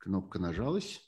[0.00, 1.06] Кнопка нажалась.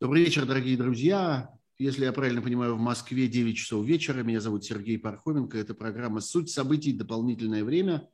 [0.00, 1.48] Добрый вечер, дорогие друзья.
[1.78, 4.24] Если я правильно понимаю, в Москве 9 часов вечера.
[4.24, 5.56] Меня зовут Сергей Пархоменко.
[5.58, 6.92] Это программа «Суть событий.
[6.92, 8.08] Дополнительное время».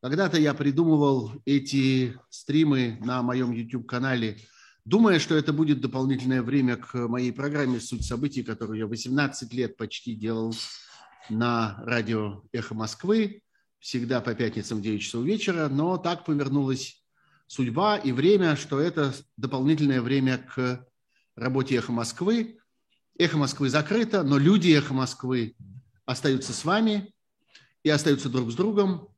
[0.00, 4.38] Когда-то я придумывал эти стримы на моем YouTube-канале,
[4.84, 9.76] думая, что это будет дополнительное время к моей программе «Суть событий», которую я 18 лет
[9.76, 10.54] почти делал
[11.30, 13.42] на радио «Эхо Москвы»,
[13.78, 17.02] всегда по пятницам в 9 часов вечера, но так повернулась
[17.46, 20.86] судьба и время, что это дополнительное время к
[21.36, 22.58] работе «Эхо Москвы».
[23.16, 25.54] «Эхо Москвы» закрыто, но люди «Эхо Москвы»
[26.04, 27.14] остаются с вами
[27.82, 29.08] и остаются друг с другом.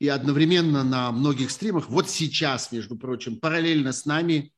[0.00, 4.53] И одновременно на многих стримах, вот сейчас, между прочим, параллельно с нами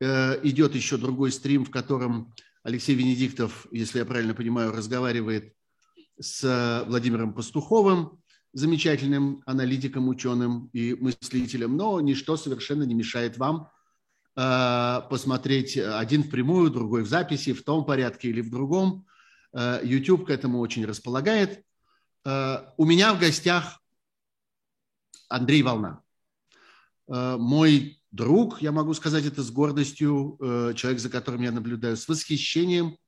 [0.00, 2.32] идет еще другой стрим, в котором
[2.62, 5.54] Алексей Венедиктов, если я правильно понимаю, разговаривает
[6.18, 8.18] с Владимиром Пастуховым,
[8.52, 13.68] замечательным аналитиком, ученым и мыслителем, но ничто совершенно не мешает вам–
[14.36, 19.06] Э, посмотреть один впрямую, другой в записи, в том порядке или в другом.
[19.52, 21.64] Э, YouTube к этому очень располагает.
[22.24, 23.80] Э, у меня в гостях
[25.28, 26.02] Андрей Волна.
[27.06, 30.36] Мой друг, я могу сказать это с гордостью,
[30.74, 32.96] человек, за которым я наблюдаю с восхищением–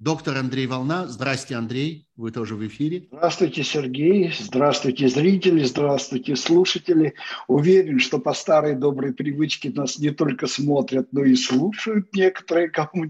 [0.00, 1.06] Доктор Андрей Волна.
[1.06, 2.08] Здрасте, Андрей.
[2.16, 3.06] Вы тоже в эфире.
[3.12, 4.34] Здравствуйте, Сергей.
[4.38, 5.62] Здравствуйте, зрители.
[5.62, 7.14] Здравствуйте, слушатели.
[7.46, 13.06] Уверен, что по старой доброй привычке нас не только смотрят, но и слушают некоторые, кому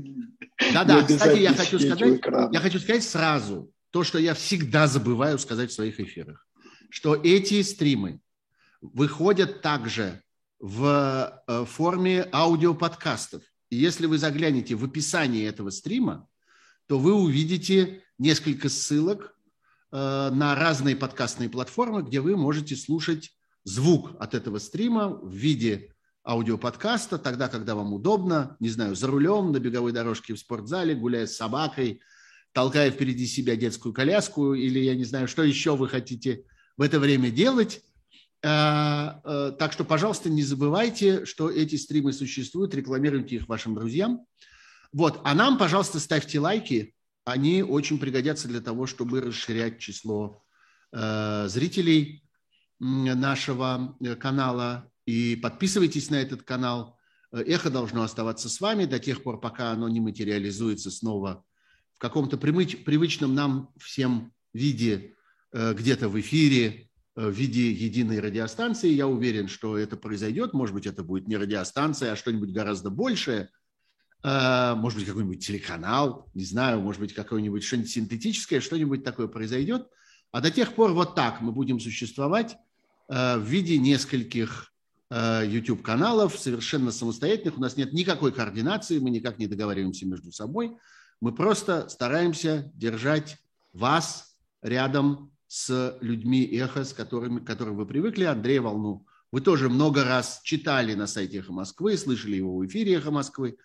[0.72, 2.20] Да-да, кстати, я хочу, сказать,
[2.52, 6.46] я хочу сказать сразу то, что я всегда забываю сказать в своих эфирах,
[6.90, 8.20] что эти стримы
[8.82, 10.20] выходят также
[10.64, 13.42] в э, форме аудиоподкастов.
[13.68, 16.26] И если вы заглянете в описание этого стрима,
[16.86, 19.36] то вы увидите несколько ссылок
[19.92, 25.92] э, на разные подкастные платформы, где вы можете слушать звук от этого стрима в виде
[26.26, 31.26] аудиоподкаста, тогда, когда вам удобно, не знаю, за рулем, на беговой дорожке в спортзале, гуляя
[31.26, 32.00] с собакой,
[32.52, 36.46] толкая впереди себя детскую коляску, или я не знаю, что еще вы хотите
[36.78, 37.82] в это время делать.
[38.44, 44.26] Э, э, так что, пожалуйста, не забывайте, что эти стримы существуют, рекламируйте их вашим друзьям.
[44.92, 46.94] Вот, а нам, пожалуйста, ставьте лайки,
[47.24, 50.44] они очень пригодятся для того, чтобы расширять число
[50.92, 52.22] э, зрителей
[52.78, 54.90] нашего э, канала.
[55.06, 56.98] И подписывайтесь на этот канал.
[57.32, 61.44] Э, Эхо должно оставаться с вами до тех пор, пока оно не материализуется снова
[61.94, 65.14] в каком-то привычном нам всем виде,
[65.52, 68.88] э, где-то в эфире, в виде единой радиостанции.
[68.88, 70.52] Я уверен, что это произойдет.
[70.52, 73.50] Может быть, это будет не радиостанция, а что-нибудь гораздо большее–
[74.24, 79.86] Э, может быть, какой-нибудь телеканал, не знаю, может быть, какое-нибудь что-нибудь синтетическое, что-нибудь такое произойдет.
[80.32, 82.56] А до тех пор вот так мы будем существовать
[83.08, 84.72] э, в виде нескольких
[85.10, 87.58] э, YouTube-каналов, совершенно самостоятельных.
[87.58, 90.74] У нас нет никакой координации, мы никак не договариваемся между собой.
[91.20, 93.36] Мы просто стараемся держать
[93.74, 98.24] вас рядом с людьми эхо, с которыми, к вы привыкли.
[98.24, 102.94] Андрея Волну вы тоже много раз читали на сайте «Эхо Москвы», слышали его в эфире
[102.94, 103.56] «Эхо Москвы»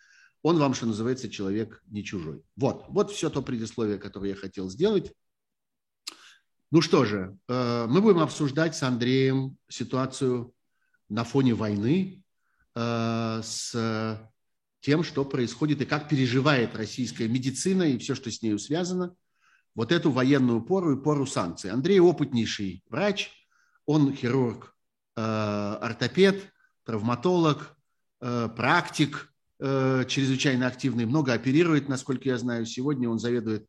[0.44, 2.44] он вам, что называется, человек не чужой.
[2.56, 5.12] Вот, вот все то предисловие, которое я хотел сделать.
[6.72, 10.54] Ну что же, э, мы будем обсуждать с Андреем ситуацию
[11.10, 12.24] на фоне войны,
[12.76, 14.30] э, с
[14.82, 19.16] тем, что происходит и как переживает российская медицина и все, что с нею связано,
[19.76, 21.72] вот эту военную пору и пору санкций.
[21.72, 23.32] Андрей опытнейший врач,
[23.86, 24.76] он хирург,
[25.16, 26.52] э, ортопед,
[26.86, 27.76] травматолог,
[28.20, 29.30] практик,
[29.62, 32.66] Э, чрезвычайно активный, много оперирует, насколько я знаю.
[32.66, 33.68] Сегодня он заведует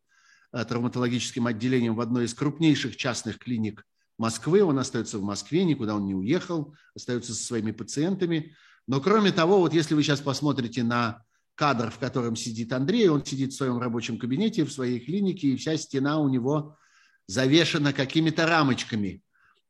[0.52, 3.84] э, травматологическим отделением в одной из крупнейших частных клиник
[4.16, 4.62] Москвы.
[4.62, 8.54] Он остается в Москве, никуда он не уехал, остается со своими пациентами.
[8.86, 11.24] Но кроме того, вот если вы сейчас посмотрите на
[11.60, 15.56] кадр, в котором сидит Андрей, он сидит в своем рабочем кабинете, в своей клинике, и
[15.56, 16.78] вся стена у него
[17.26, 19.22] завешена какими-то рамочками.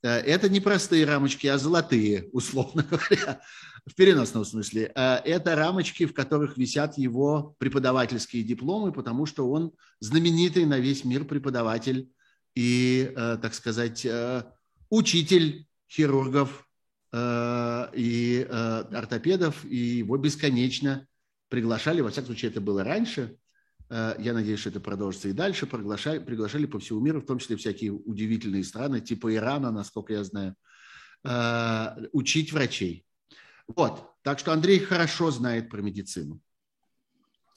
[0.04, 3.40] Э, это не простые рамочки, а золотые, условно говоря
[3.86, 9.72] в переносном смысле, э, это рамочки, в которых висят его преподавательские дипломы, потому что он
[9.98, 12.08] знаменитый на весь мир преподаватель
[12.54, 14.06] и, э, так сказать,
[14.90, 16.68] учитель хирургов
[17.12, 21.08] и ортопедов, и его бесконечно
[21.50, 23.36] приглашали, во всяком случае, это было раньше,
[23.90, 27.56] я надеюсь, что это продолжится и дальше, приглашали, приглашали по всему миру, в том числе
[27.56, 30.56] всякие удивительные страны, типа Ирана, насколько я знаю,
[32.12, 33.04] учить врачей.
[33.66, 34.14] Вот.
[34.22, 36.40] Так что Андрей хорошо знает про медицину.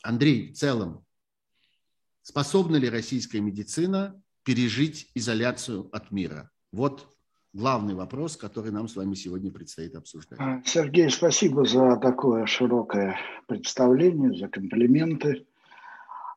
[0.01, 1.05] Андрей, в целом,
[2.23, 6.49] Способна ли российская медицина пережить изоляцию от мира?
[6.71, 7.12] Вот
[7.53, 10.39] главный вопрос, который нам с вами сегодня предстоит обсуждать.
[10.39, 13.17] А, Сергей, спасибо за такое широкое
[13.47, 15.45] представление, за комплименты.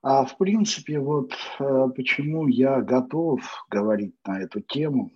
[0.03, 5.11] А в принципе, вот э, почему я готов говорить на эту тему,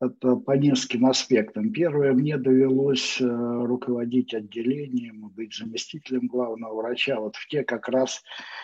[0.00, 1.72] это по нескольким аспектам.
[1.72, 8.22] Первое, мне довелось э, руководить отделением, быть заместителем главного врача вот в те как раз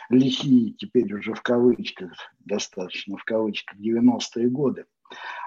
[0.09, 4.87] лихие, теперь уже в кавычках, достаточно в кавычках, 90-е годы.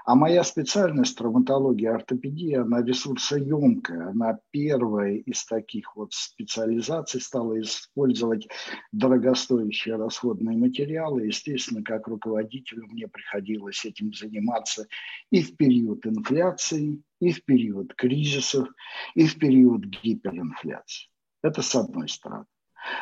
[0.04, 4.10] А моя специальность травматология, ортопедия, она ресурсоемкая.
[4.10, 8.46] Она первая из таких вот специализаций стала использовать
[8.92, 11.26] дорогостоящие расходные материалы.
[11.26, 14.86] Естественно, как руководителю мне приходилось этим заниматься
[15.30, 18.68] и в период инфляции, и в период кризисов,
[19.14, 21.08] и в период гиперинфляции.
[21.42, 22.44] Это с одной стороны.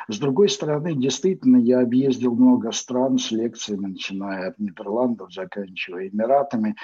[0.08, 6.76] С другой стороны, действительно, я объездил много стран с лекциями, начиная от Нидерландов, заканчивая Эмиратами.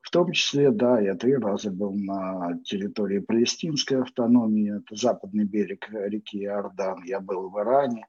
[0.00, 5.88] В том числе, да, я три раза был на территории палестинской автономии, это западный берег
[5.90, 7.04] реки Иордан.
[7.04, 8.06] Я был в Иране,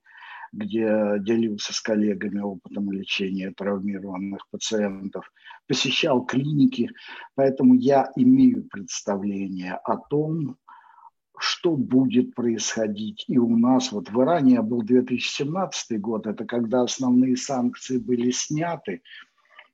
[0.53, 5.31] где делился с коллегами опытом лечения травмированных пациентов,
[5.67, 6.89] посещал клиники,
[7.35, 10.57] поэтому я имею представление о том,
[11.37, 13.91] что будет происходить и у нас.
[13.91, 19.01] Вот в Иране был 2017 год, это когда основные санкции были сняты,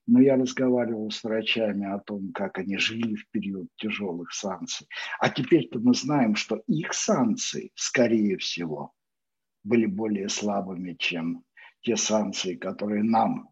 [0.06, 4.88] но я разговаривал с врачами о том, как они жили в период тяжелых санкций.
[5.20, 8.94] А теперь-то мы знаем, что их санкции, скорее всего,
[9.64, 11.44] были более слабыми, чем
[11.82, 13.50] те санкции, которые нам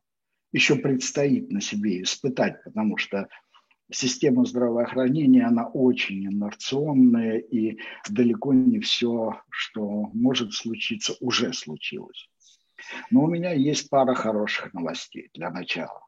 [0.54, 3.28] еще предстоит на себе испытать, потому что
[3.92, 7.80] система здравоохранения, она очень инерционная, и
[8.10, 12.30] далеко не все, что может случиться, уже случилось.
[13.12, 16.06] Но у меня есть пара хороших новостей для начала.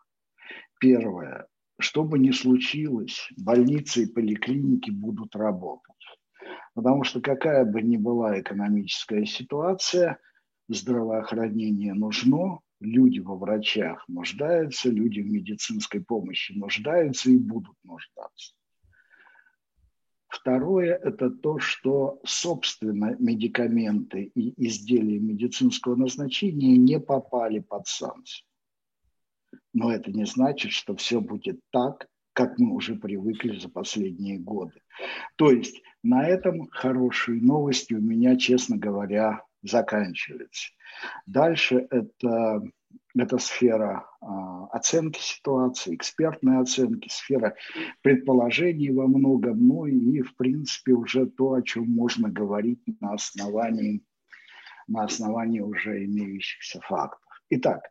[0.79, 1.47] Первое.
[1.79, 5.93] Что бы ни случилось, больницы и поликлиники будут работать.
[6.73, 10.19] Потому что какая бы ни была экономическая ситуация,
[10.69, 18.53] здравоохранение нужно, люди во врачах нуждаются, люди в медицинской помощи нуждаются и будут нуждаться.
[20.27, 28.45] Второе– это то, что, собственно, медикаменты и изделия медицинского назначения не попали под санкции.
[29.73, 34.79] Но это не значит, что все будет так, как мы уже привыкли за последние годы.
[35.37, 40.69] То есть на этом хорошие новости у меня, честно говоря, заканчивается.
[41.25, 42.61] Дальше это,
[43.15, 47.55] это сфера а, оценки ситуации, экспертной оценки, сфера
[48.01, 54.03] предположений во многом, ну и, в принципе, уже то, о чем можно говорить на основании,
[54.87, 57.21] на основании уже имеющихся фактов.
[57.49, 57.81] Итак,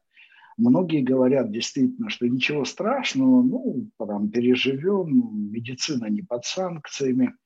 [0.58, 7.34] Многие говорят действительно, что ничего страшного, ну, там, переживем, медицина не под санкциями–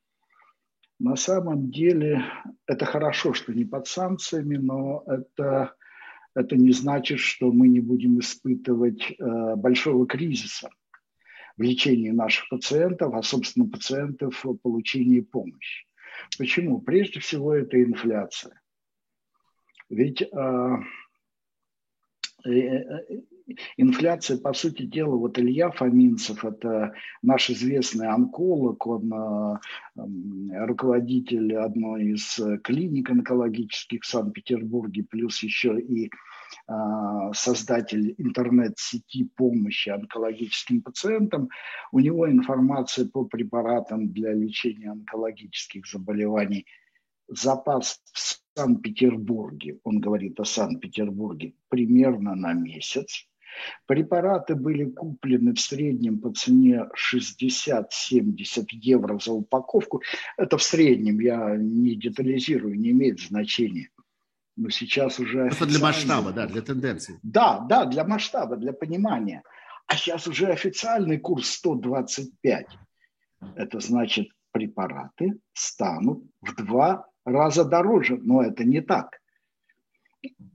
[1.00, 2.22] на самом деле
[2.66, 5.74] это хорошо, что не под санкциями, но это,
[6.34, 10.68] это не значит, что мы не будем испытывать э, большого кризиса
[11.56, 15.86] в лечении наших пациентов, а, собственно, пациентов в получении помощи.
[16.36, 16.82] Почему?
[16.82, 18.60] Прежде всего, это инфляция.
[19.88, 20.76] Ведь э,
[22.44, 23.02] э,
[23.76, 26.92] инфляция, по сути дела, вот Илья Фоминцев, это
[27.22, 36.06] наш известный онколог, он э, руководитель одной из клиник онкологических в Санкт-Петербурге, плюс еще и
[36.06, 36.72] э,
[37.32, 41.48] создатель интернет-сети помощи онкологическим пациентам.
[41.92, 46.66] У него информация по препаратам для лечения онкологических заболеваний
[47.30, 53.26] запас в Санкт-Петербурге, он говорит о Санкт-Петербурге, примерно на месяц.
[53.86, 60.02] Препараты были куплены в среднем по цене 60-70 евро за упаковку.
[60.36, 63.90] Это в среднем, я не детализирую, не имеет значения.
[64.56, 65.46] Но сейчас уже...
[65.46, 67.18] Это для масштаба, да, для тенденции.
[67.22, 69.42] Да, да, для масштаба, для понимания.
[69.86, 72.66] А сейчас уже официальный курс 125.
[73.56, 78.18] Это значит, препараты станут в два раза дороже.
[78.22, 79.18] Но это не так.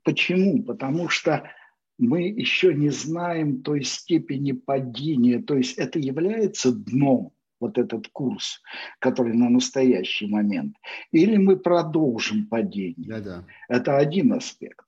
[0.03, 0.63] Почему?
[0.63, 1.49] Потому что
[1.97, 8.61] мы еще не знаем той степени падения, то есть это является дном, вот этот курс,
[8.99, 10.75] который на настоящий момент,
[11.11, 13.07] или мы продолжим падение.
[13.07, 13.45] Да-да.
[13.69, 14.85] Это один аспект.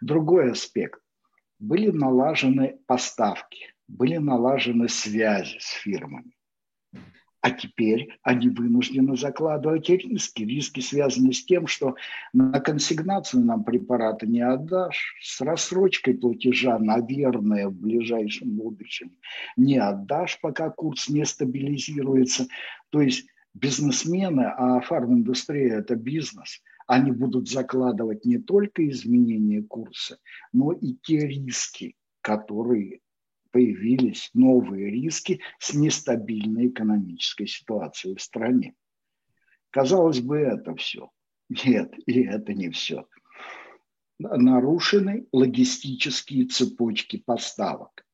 [0.00, 1.00] Другой аспект.
[1.58, 6.32] Были налажены поставки, были налажены связи с фирмами.
[7.46, 10.42] А теперь они вынуждены закладывать риски.
[10.42, 11.94] Риски связаны с тем, что
[12.32, 19.12] на консигнацию нам препараты не отдашь, с рассрочкой платежа, наверное, в ближайшем будущем
[19.56, 22.48] не отдашь, пока курс не стабилизируется.
[22.90, 30.18] То есть бизнесмены, а фарминдустрия– это бизнес, они будут закладывать не только изменение курса,
[30.52, 32.98] но и те риски, которые
[33.50, 38.74] появились новые риски с нестабильной экономической ситуацией в стране.
[39.70, 41.10] Казалось бы, это все.
[41.48, 43.06] Нет, и это не все.
[44.18, 48.06] Нарушены логистические цепочки поставок.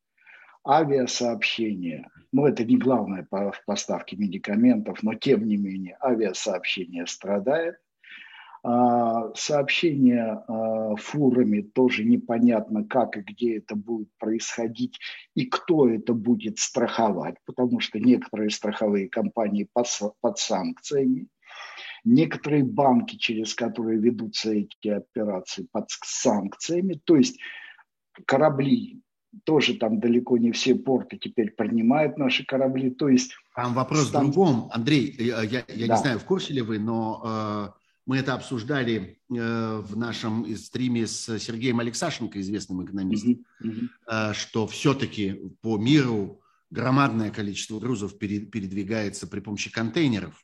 [0.65, 7.77] Авиасообщения, ну это не главное в поставке медикаментов, но тем не менее авиасообщение страдает.
[8.65, 14.99] А, сообщение а, фурами тоже непонятно, как и где это будет происходить
[15.35, 21.27] и кто это будет страховать, потому что некоторые страховые компании под санкциями,
[22.05, 27.01] некоторые банки, через которые ведутся эти операции, под санкциями.
[27.03, 27.39] То есть
[28.25, 29.01] корабли
[29.43, 32.91] тоже там далеко не все порты теперь принимают наши корабли.
[32.91, 35.13] То есть там вопрос в другом, Андрей.
[35.19, 35.95] Я, я, я да.
[35.95, 41.07] не знаю, в курсе ли вы, но э, мы это обсуждали э, в нашем стриме
[41.07, 44.33] с Сергеем Алексашенко, известным экономистом, mm-hmm.
[44.33, 50.43] что все-таки по миру громадное количество грузов передвигается при помощи контейнеров.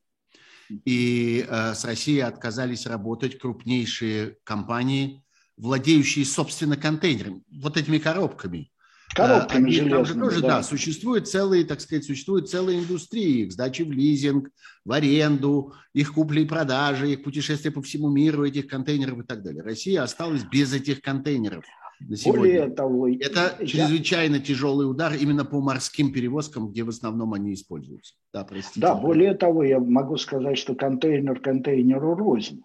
[0.85, 5.23] И э, с Россией отказались работать крупнейшие компании,
[5.57, 8.71] владеющие, собственно, контейнерами, вот этими коробками.
[9.15, 10.47] Коробками Они, там же тоже, да.
[10.47, 14.49] да, существуют целые, так сказать, существуют целые индустрии, их сдачи в лизинг,
[14.85, 19.43] в аренду, их купли и продажи, их путешествия по всему миру, этих контейнеров и так
[19.43, 19.63] далее.
[19.63, 21.65] Россия осталась без этих контейнеров
[21.99, 22.39] на сегодня.
[22.39, 23.65] Более того, это я...
[23.65, 28.15] чрезвычайно тяжелый удар именно по морским перевозкам, где в основном они используются.
[28.33, 28.79] Да, простите.
[28.79, 32.63] Да, более того, я могу сказать, что контейнер контейнеру рознь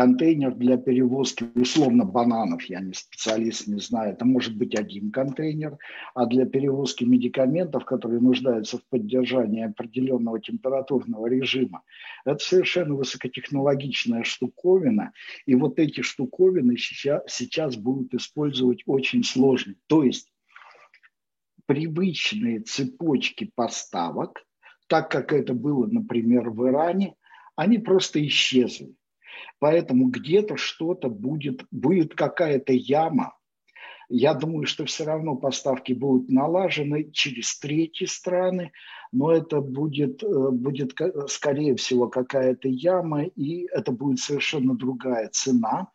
[0.00, 5.76] контейнер для перевозки, условно, бананов, я не специалист, не знаю, это может быть один контейнер,
[6.14, 11.82] а для перевозки медикаментов, которые нуждаются в поддержании определенного температурного режима,
[12.24, 15.12] это совершенно высокотехнологичная штуковина,
[15.44, 19.74] и вот эти штуковины сейчас, сейчас будут использовать очень сложно.
[19.86, 20.32] То есть
[21.66, 24.46] привычные цепочки поставок,
[24.86, 27.16] так как это было, например, в Иране,
[27.54, 28.94] они просто исчезли.
[29.58, 33.34] Поэтому где-то что-то будет, будет какая-то яма.
[34.12, 38.72] Я думаю, что все равно поставки будут налажены через третьи страны,
[39.12, 40.94] но это будет, э, будет
[41.28, 45.88] скорее всего какая-то яма, и это будет совершенно другая цена,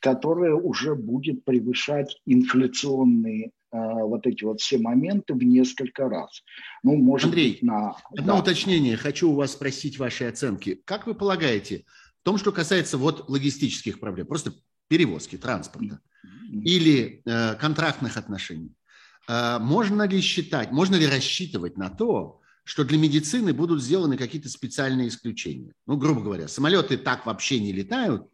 [0.00, 6.42] которая уже будет превышать инфляционные э, вот эти вот все моменты в несколько раз.
[6.82, 7.96] Ну, может Андрей, быть, на...
[8.10, 8.40] одно да.
[8.40, 8.96] уточнение.
[8.96, 10.82] Хочу у вас спросить ваши оценки.
[10.84, 11.84] Как вы полагаете,
[12.22, 14.54] в том, что касается вот логистических проблем, просто
[14.86, 15.98] перевозки, транспорта
[16.52, 18.72] или э, контрактных отношений,
[19.28, 24.48] э, можно ли считать, можно ли рассчитывать на то, что для медицины будут сделаны какие-то
[24.48, 25.72] специальные исключения?
[25.88, 28.28] Ну, грубо говоря, самолеты так вообще не летают,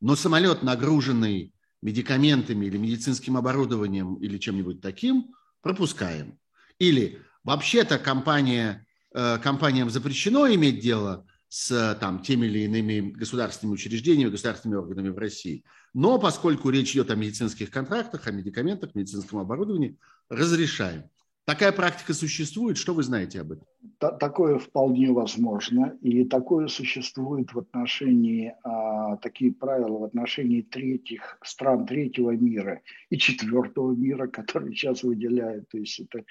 [0.00, 6.40] но самолет, нагруженный медикаментами или медицинским оборудованием или чем-нибудь таким, пропускаем.
[6.80, 14.30] Или вообще-то компания, э, компаниям запрещено иметь дело с там, теми или иными государственными учреждениями,
[14.30, 15.64] государственными органами в России.
[15.94, 21.04] Но поскольку речь идет о медицинских контрактах, о медикаментах, медицинском оборудовании, разрешаем.
[21.48, 22.76] Такая практика существует.
[22.76, 23.66] Что вы знаете об этом?
[24.20, 25.96] Такое вполне возможно.
[26.02, 33.16] И такое существует в отношении, а, такие правила в отношении третьих стран третьего мира и
[33.16, 35.70] четвертого мира, которые сейчас выделяют.
[35.70, 36.22] То есть это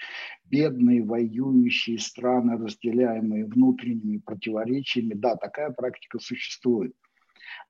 [0.46, 5.16] бедные, воюющие страны, разделяемые внутренними противоречиями.
[5.16, 6.94] Да, такая практика существует.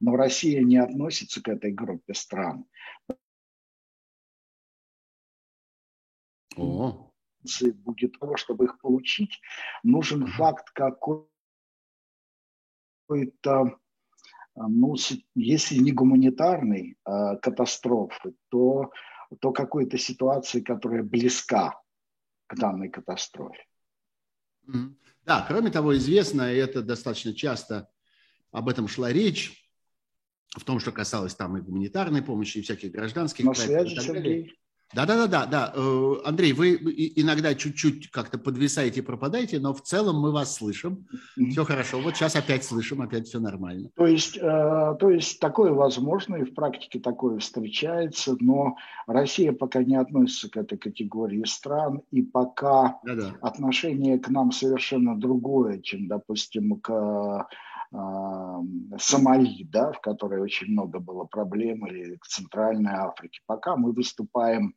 [0.02, 2.66] Но Россия не относится к этой группе стран.
[6.58, 7.08] О
[7.72, 9.40] будет того, чтобы их получить,
[9.84, 11.28] нужен факт какой-то,
[14.56, 14.96] ну,
[15.36, 18.92] если не гуманитарной а, катастрофы, то,
[19.40, 21.80] то какой-то ситуации, которая близка
[22.48, 23.64] к данной катастрофе.
[25.26, 27.90] Да, кроме того, известно, и это достаточно часто
[28.52, 29.68] об этом шла речь,
[30.56, 33.46] в том, что касалось там и гуманитарной помощи, и всяких гражданских.
[33.46, 34.58] На связи, Сергей.
[34.94, 35.74] Да-да-да, да.
[35.76, 36.76] Э, Андрей, вы
[37.16, 41.06] иногда чуть-чуть как-то подвисаете, пропадаете, но в целом мы вас слышим.
[41.52, 42.00] Все хорошо.
[42.00, 43.90] Вот сейчас опять слышим, опять все нормально.
[43.96, 48.78] То есть, э, то есть такое возможно, и в практике такое встречается, но
[49.08, 53.34] Россия пока не относится к этой категории стран, и пока Да-да.
[53.42, 57.48] отношение к нам совершенно другое, чем, допустим, к
[57.92, 63.40] Сомали, да, в которой очень много было проблем, или к Центральной Африке.
[63.46, 64.76] Пока мы выступаем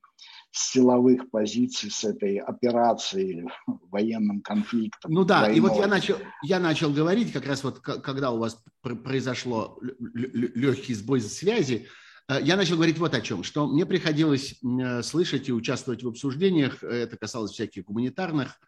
[0.53, 3.49] с силовых позиций с этой операцией или
[3.91, 5.13] военным конфликтом.
[5.13, 5.57] Ну да, войной.
[5.57, 10.95] и вот я начал, я начал говорить, как раз вот когда у вас произошло легкий
[10.95, 11.87] сбой связи,
[12.29, 16.09] э, я начал говорить вот о чем, что мне приходилось э, слышать и участвовать в
[16.09, 18.59] обсуждениях, это касалось всяких гуманитарных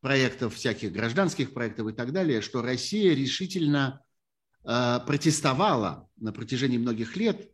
[0.00, 4.02] проектов, всяких гражданских проектов и так далее, что Россия решительно
[4.64, 7.50] э, протестовала на протяжении многих лет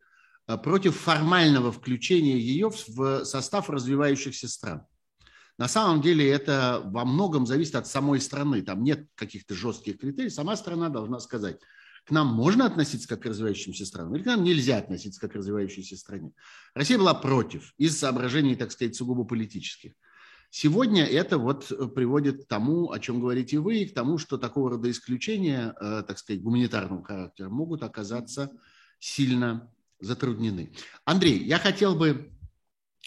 [0.47, 4.87] э, против формального включения ее в состав развивающихся стран.
[5.59, 8.63] На самом деле это во многом зависит от самой страны.
[8.63, 10.29] Там нет каких-то жестких критерий.
[10.29, 11.59] Сама страна должна сказать,
[12.05, 15.35] к нам можно относиться как к развивающимся странам, или к нам нельзя относиться как к
[15.35, 16.33] развивающейся стране.
[16.75, 19.93] Россия была против из соображений, так сказать, сугубо политических.
[20.59, 24.39] Сегодня это вот э, приводит к тому, о чем говорите вы, и к тому, что
[24.39, 28.51] такого рода исключения, э, так сказать, гуманитарного характера могут оказаться
[28.99, 29.71] сильно
[30.01, 30.73] затруднены.
[31.05, 32.33] Андрей, я хотел бы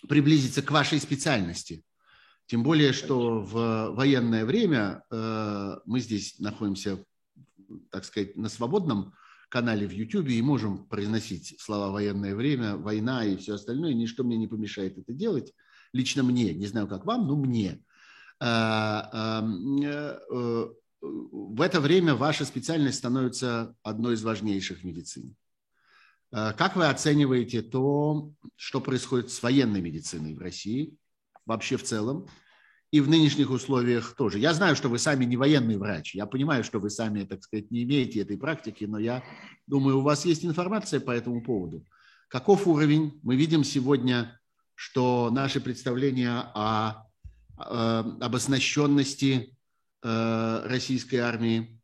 [0.08, 1.84] приблизиться к вашей специальности.
[2.46, 7.04] Тем более, что в военное время э, мы здесь находимся,
[7.90, 9.16] так сказать, на свободном
[9.50, 13.96] канале в YouTube и можем произносить слова «военное время», «война» и все остальное.
[13.96, 15.56] Ничто мне не помешает это делать
[15.94, 17.80] лично мне, не знаю, как вам, но мне.
[18.40, 19.44] А,
[19.84, 20.68] э, э,
[21.02, 25.34] в это время ваша специальность становится одной из важнейших в медицине.
[26.32, 30.96] А, как вы оцениваете то, что происходит с военной медициной в России,
[31.46, 32.28] вообще в целом,
[32.92, 34.40] и в нынешних условиях тоже?
[34.40, 37.72] Я знаю, что вы сами не военный врач, я понимаю, что вы сами, так сказать,
[37.72, 39.24] не имеете этой практики, но я
[39.68, 41.86] думаю, у вас есть информация по этому поводу.
[42.28, 43.20] Каков уровень?
[43.24, 44.39] Мы видим сегодня
[44.80, 47.06] что наши представления о,
[47.58, 49.54] об оснащенности
[50.02, 51.82] э, российской армии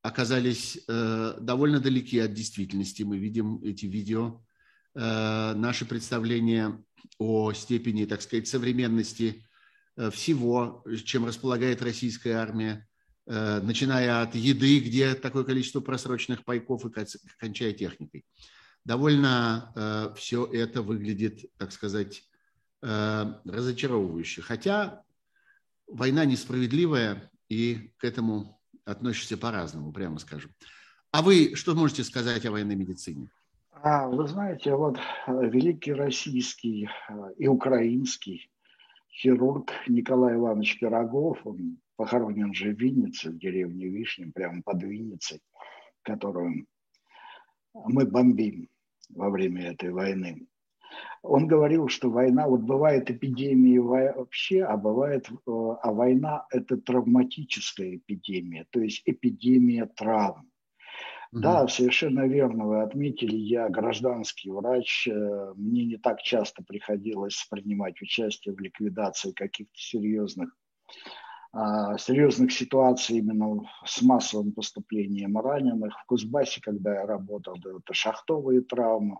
[0.00, 3.02] оказались э, довольно далеки от действительности.
[3.02, 4.42] Мы видим эти видео.
[4.94, 6.82] Э, наши представления
[7.18, 9.46] о степени, так сказать, современности
[10.10, 12.88] всего, чем располагает российская армия,
[13.26, 17.06] начиная от еды, где такое количество просроченных пайков, и
[17.38, 18.24] кончая техникой.
[18.86, 22.29] Довольно все это выглядит, так сказать, Э,
[22.82, 24.42] разочаровывающе.
[24.42, 25.02] Хотя
[25.86, 30.52] война несправедливая, и к этому относишься по-разному, прямо скажем.
[31.10, 33.30] А вы что можете сказать о военной медицине?
[33.82, 38.50] А, вы знаете, вот э, великий российский э, и украинский
[39.10, 45.40] хирург Николай Иванович Пирогов, он похоронен же в Виннице, в деревне Вишня, прямо под Винницей,
[46.02, 46.66] которую
[47.74, 48.68] мы бомбим
[49.08, 50.46] во время этой войны
[51.22, 57.96] он говорил, что война, вот бывает эпидемии вообще, а бывает, э, а война– это травматическая
[57.96, 60.50] эпидемия, то есть эпидемия травм.
[61.32, 61.42] Угу.
[61.42, 68.00] Да, совершенно верно вы отметили, я гражданский врач, э, мне не так часто приходилось принимать
[68.02, 70.56] участие в ликвидации каких-то серьезных
[71.52, 75.98] а, серьезных ситуаций именно с массовым поступлением раненых.
[75.98, 79.18] В Кузбассе, когда я работал, это шахтовые травмы.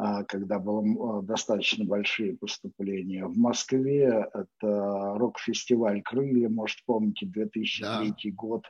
[0.00, 3.26] А, когда было достаточно большие поступления.
[3.26, 8.64] В Москве это рок-фестиваль «Крылья», может, помните, 2003 да, год,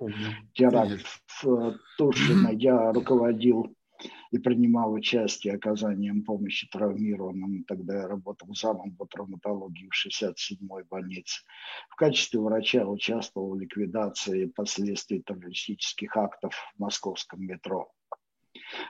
[0.55, 1.05] теракт
[1.43, 2.49] в Тушино.
[2.53, 3.77] Я руководил
[4.31, 7.65] и принимал участие оказанием помощи травмированным.
[7.65, 11.43] Тогда я работал замом по травматологии в 67-й больнице.
[11.91, 17.91] В качестве врача участвовал в ликвидации последствий террористических актов в московском метро.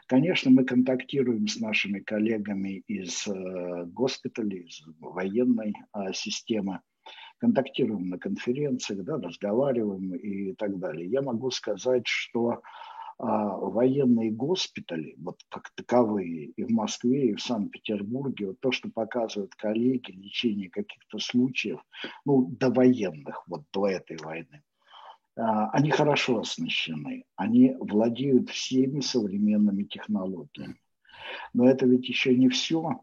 [0.07, 6.81] Конечно, мы контактируем с нашими коллегами из э, госпиталей, из военной а, системы,
[7.39, 11.09] контактируем на конференциях, да, разговариваем и так далее.
[11.09, 12.61] Я могу сказать, что
[13.21, 18.91] а, военные госпитали, вот как таковые, и в Москве, и в Санкт-Петербурге, вот то, что
[18.91, 21.81] показывают коллеги, лечение каких-то случаев,
[22.25, 24.63] ну, до военных, вот до этой войны,
[25.39, 30.81] они хорошо оснащены, они владеют всеми современными технологиями.
[31.53, 33.01] Но это ведь еще не все.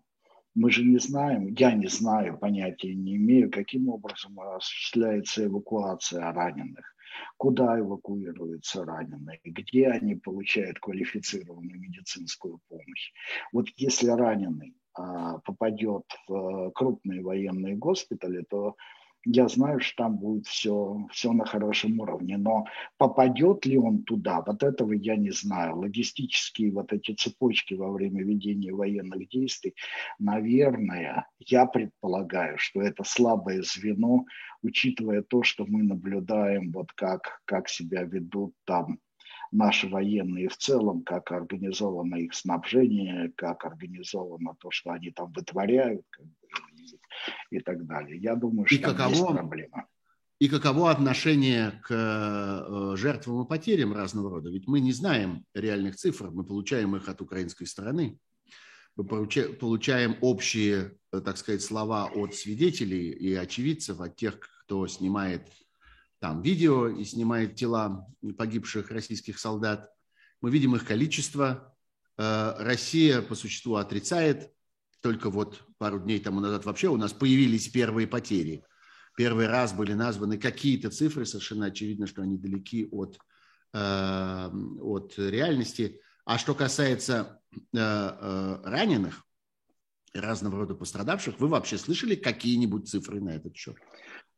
[0.54, 6.95] Мы же не знаем, я не знаю, понятия не имею, каким образом осуществляется эвакуация раненых,
[7.38, 13.12] куда эвакуируются раненые, где они получают квалифицированную медицинскую помощь.
[13.52, 18.76] Вот если раненый а, попадет в крупные военные госпитали, то
[19.25, 22.38] я знаю, что там будет все, все на хорошем уровне.
[22.38, 22.65] Но
[22.97, 25.79] попадет ли он туда, вот этого я не знаю.
[25.79, 29.73] Логистические вот эти цепочки во время ведения военных действий,
[30.19, 34.25] наверное, я предполагаю, что это слабое звено,
[34.61, 38.99] учитывая то, что мы наблюдаем, вот как, как себя ведут там
[39.51, 46.05] наши военные в целом, как организовано их снабжение, как организовано то, что они там вытворяют
[47.49, 48.17] и так далее.
[48.19, 49.88] Я думаю, что и каково, есть проблема.
[50.38, 54.49] И каково отношение к э, жертвам и потерям разного рода?
[54.49, 58.17] Ведь мы не знаем реальных цифр, мы получаем их от украинской стороны.
[58.97, 65.47] Мы получаем общие, э, так сказать, слова от свидетелей и очевидцев, от тех, кто снимает
[66.19, 69.89] там видео и снимает тела погибших российских солдат.
[70.41, 71.73] Мы видим их количество.
[72.17, 74.51] Э, Россия по существу отрицает.
[75.06, 78.63] Только вот пару дней тому назад вообще у нас появились первые потери.
[79.15, 83.20] Первый раз были названы какие-то цифры, совершенно очевидно, что они далеки от,
[83.74, 84.50] э,
[84.82, 86.02] от реальности.
[86.26, 89.22] А что касается э, раненых,
[90.12, 93.76] разного рода пострадавших, вы вообще слышали какие-нибудь цифры на этот счет?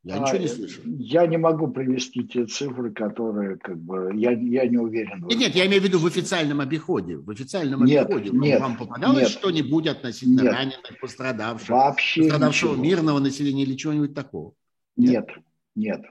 [0.04, 0.80] Я а, ничего не слышу.
[0.84, 5.26] Я не могу привести те цифры, которые как бы я, я не уверен.
[5.26, 7.16] Нет, нет, я имею в виду в официальном обиходе.
[7.16, 12.70] В официальном нет, обиходе нет, вам попадалось нет, что-нибудь относительно нет, раненых, пострадавших, вообще пострадавшего
[12.70, 12.84] ничего.
[12.84, 14.54] мирного населения или чего-нибудь такого?
[14.96, 15.26] Нет,
[15.74, 16.06] нет, нет,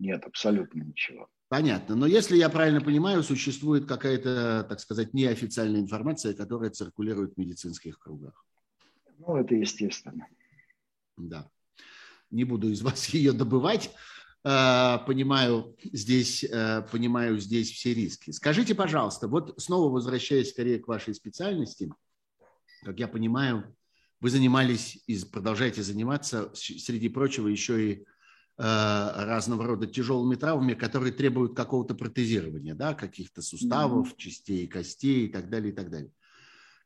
[0.00, 1.28] нет, абсолютно ничего.
[1.48, 1.94] Понятно.
[1.94, 7.98] Но если я правильно понимаю, существует какая-то, так сказать, неофициальная информация, которая циркулирует в медицинских
[7.98, 8.44] кругах.
[9.18, 10.26] Ну, это естественно.
[11.16, 11.48] Да
[12.30, 13.90] не буду из вас ее добывать.
[14.44, 18.30] Э, понимаю здесь, э, понимаю здесь все риски.
[18.30, 21.92] Скажите, пожалуйста, вот снова возвращаясь скорее к вашей специальности,
[22.82, 23.76] как я понимаю,
[24.20, 28.02] вы занимались и продолжаете заниматься, среди прочего, еще и э,
[28.56, 35.50] разного рода тяжелыми травмами, которые требуют какого-то протезирования, да, каких-то суставов, частей костей и так
[35.50, 36.12] далее, и так далее.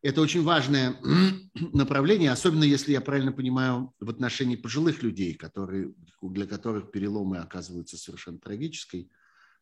[0.04, 0.96] Это очень важное
[1.72, 7.96] направление, особенно если я правильно понимаю, в отношении пожилых людей, которые, для которых переломы оказываются
[7.96, 9.10] совершенно трагической,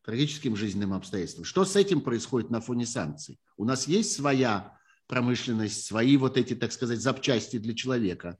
[0.03, 1.45] трагическим жизненным обстоятельством.
[1.45, 3.39] Что с этим происходит на фоне санкций?
[3.55, 4.77] У нас есть своя
[5.07, 8.37] промышленность, свои вот эти, так сказать, запчасти для человека.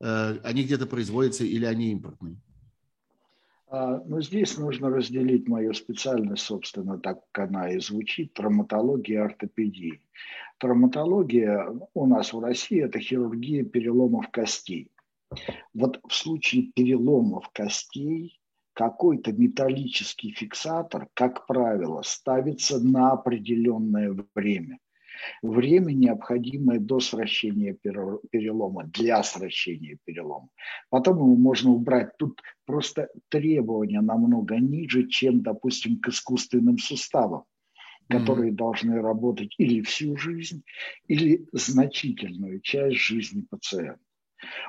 [0.00, 2.40] Э, они где-то производятся или они импортные?
[3.74, 9.24] А, ну, здесь нужно разделить мою специальность, собственно, так как она и звучит, травматология и
[9.24, 9.98] ортопедия.
[10.58, 14.92] Травматология у нас в России– это хирургия переломов костей.
[15.72, 18.38] Вот в случае переломов костей
[18.74, 24.80] какой-то металлический фиксатор, как правило, ставится на определенное время–
[25.42, 30.48] время, необходимое до сращения перелома, для сращения перелома.
[30.90, 32.16] Потом его можно убрать.
[32.18, 37.44] Тут просто требования намного ниже, чем, допустим, к искусственным суставам
[38.08, 38.56] которые mm-hmm.
[38.56, 40.64] должны работать или всю жизнь,
[41.06, 44.00] или значительную часть жизни пациента.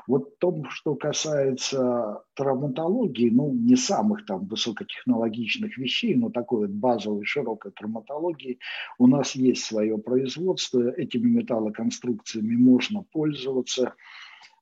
[0.08, 6.72] Вот в том, что касается травматологии, ну, не самых там высокотехнологичных вещей, но такой вот
[6.72, 8.60] базовой широкой травматологии,
[8.98, 13.96] у нас есть свое производство, этими металлоконструкциями можно пользоваться,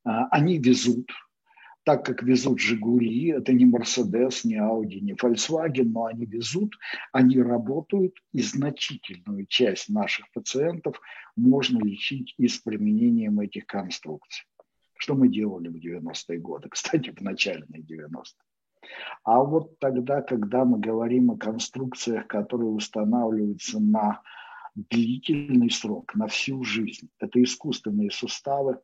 [0.03, 1.11] а, они везут,
[1.83, 6.75] так как везут «Жигули», это не «Мерседес», не «Ауди», не «Фольксваген», но они везут,
[7.11, 11.01] они работают, и значительную часть наших пациентов
[11.35, 14.45] можно лечить и с применением этих конструкций
[15.01, 18.45] что мы делали в 90-е годы, кстати, в начальные 90-е.
[19.23, 24.21] А вот тогда, когда мы говорим о конструкциях, которые устанавливаются на
[24.75, 28.79] длительный срок, на всю жизнь, это искусственные суставы,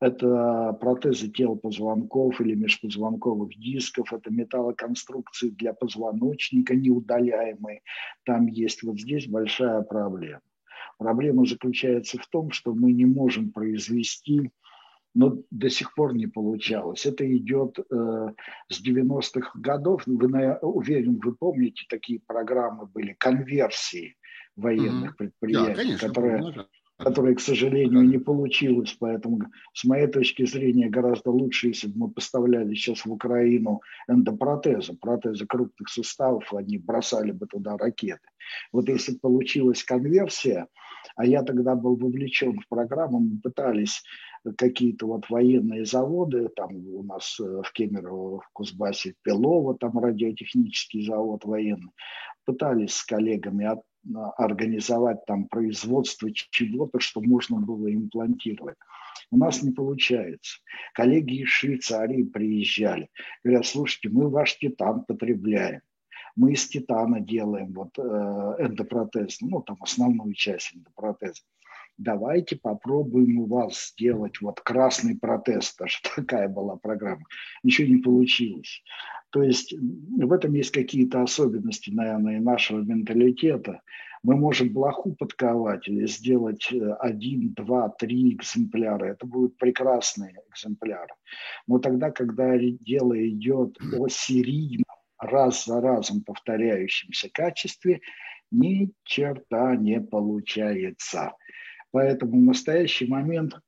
[0.00, 7.82] это протезы тел позвонков или межпозвонковых дисков, это металлоконструкции для позвоночника неудаляемые.
[8.24, 10.40] Там есть вот здесь большая проблема.
[10.98, 14.50] Проблема заключается в том, что мы не можем произвести
[15.14, 17.06] но до сих пор не получалось.
[17.06, 18.32] Это идет э,
[18.68, 20.02] с 90-х годов.
[20.06, 24.16] Вы, на, уверен, вы помните, такие программы были, конверсии
[24.56, 25.16] военных mm-hmm.
[25.16, 26.66] предприятий, да, конечно,
[27.02, 28.96] которые, к сожалению, не получилось.
[28.98, 29.40] Поэтому,
[29.74, 35.46] с моей точки зрения, гораздо лучше, если бы мы поставляли сейчас в Украину эндопротезы, протезы
[35.46, 38.28] крупных суставов, они бросали бы туда ракеты.
[38.72, 40.68] Вот если получилась конверсия,
[41.16, 44.02] а я тогда был вовлечен в программу, мы пытались
[44.56, 51.04] какие-то вот военные заводы, там у нас э, в Кемерово, в Кузбассе, Пелово, там радиотехнический
[51.06, 51.92] завод военный,
[52.44, 53.82] пытались с коллегами от,
[54.36, 58.76] организовать там производство чего-то, что можно было имплантировать.
[59.30, 60.58] У нас не получается.
[60.94, 63.08] Коллеги из Швейцарии приезжали.
[63.44, 65.80] Говорят, слушайте, мы ваш титан потребляем.
[66.34, 71.42] Мы из титана делаем вот э, эндопротез, ну, там основную часть эндопротеза.
[72.02, 77.22] Давайте попробуем у вас сделать вот красный протез, даже такая была программа.
[77.62, 78.82] Ничего не получилось.
[79.30, 83.82] То есть в этом есть какие-то особенности, наверное, нашего менталитета.
[84.24, 89.06] Мы можем блоху подковать или сделать э, один, два, три экземпляра.
[89.06, 91.14] Это будут прекрасные экземпляры.
[91.66, 94.84] Но тогда, когда дело идет о серийном
[95.18, 98.00] раз за разом повторяющемся качестве,
[98.50, 101.32] ни черта не получается.
[101.92, 103.60] Поэтому в настоящий момент,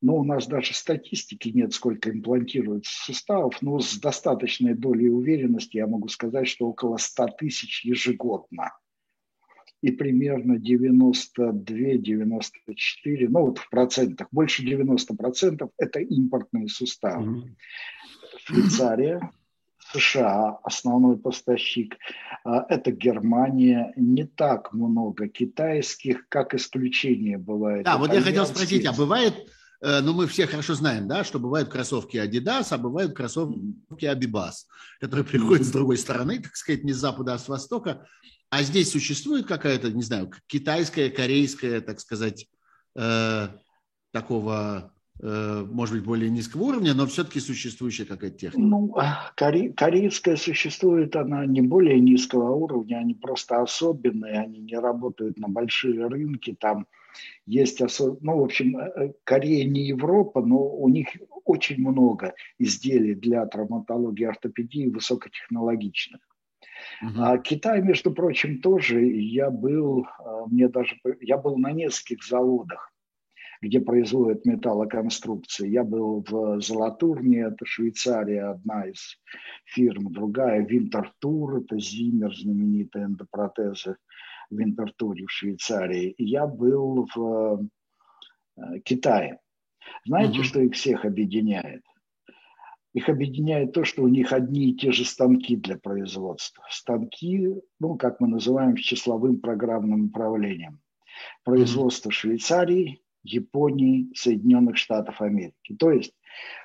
[0.00, 5.86] ну, у нас даже статистики нет, сколько имплантируется суставов, но с достаточной долей уверенности я
[5.86, 8.72] могу сказать, что около 100 тысяч ежегодно.
[9.80, 17.24] И примерно 92-94, ну вот в процентах, больше 90 процентов– это импортные суставы.
[17.24, 17.54] Mm-hmm.
[18.44, 19.30] Швейцария,
[19.92, 21.96] США основной поставщик,
[22.44, 27.84] а, это Германия, не так много китайских, как исключение бывает.
[27.84, 29.34] Да, вот я хотел спросить, а бывает,
[29.80, 34.66] э, ну мы все хорошо знаем, да, что бывают кроссовки Adidas, а бывают кроссовки Abibas,
[35.00, 38.06] которые приходят с другой стороны, так сказать, не с запада, а с востока.
[38.50, 42.46] А здесь существует какая-то, не знаю, китайская, корейская, так сказать,
[42.96, 43.48] э,
[44.12, 48.66] такого может быть, более низкого уровня, но все-таки существующая какая-то техника?
[48.66, 54.78] Ну, а, коре, корейская существует, она не более низкого уровня, они просто особенные, они не
[54.78, 56.86] работают на большие рынки, там
[57.46, 58.18] есть особ...
[58.22, 61.08] ну, в общем, э, э, Корея не Европа, но у них
[61.44, 66.20] очень много изделий для травматологии, ортопедии высокотехнологичных.
[67.02, 67.08] Uh-huh.
[67.18, 69.04] А Китай, между прочим, тоже.
[69.04, 70.06] Я был,
[70.46, 72.92] мне даже, я был на нескольких заводах
[73.60, 75.68] где производят металлоконструкции.
[75.68, 79.18] Я был в Золотурне, это Швейцария, одна из
[79.64, 83.96] фирм, другая Винтертур, это Зиммер, знаменитые эндопротезы
[84.50, 86.10] Винтертуре в Швейцарии.
[86.10, 87.68] И я был в
[88.56, 89.40] э, Китае.
[90.04, 90.44] Знаете, угу.
[90.44, 91.82] что их всех объединяет?
[92.94, 96.64] Их объединяет то, что у них одни и те же станки для производства.
[96.70, 100.80] Станки, ну, как мы называем, с числовым программным управлением.
[101.44, 105.76] Производство Швейцарии, Японии, Соединенных Штатов Америки.
[105.78, 106.14] То есть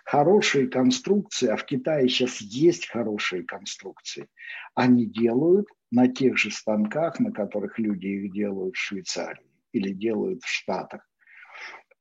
[0.06, 4.28] хорошие конструкции, а в Китае сейчас есть хорошие конструкции,
[4.76, 10.44] они делают на тех же станках, на которых люди их делают в Швейцарии или делают
[10.44, 11.08] в Штатах.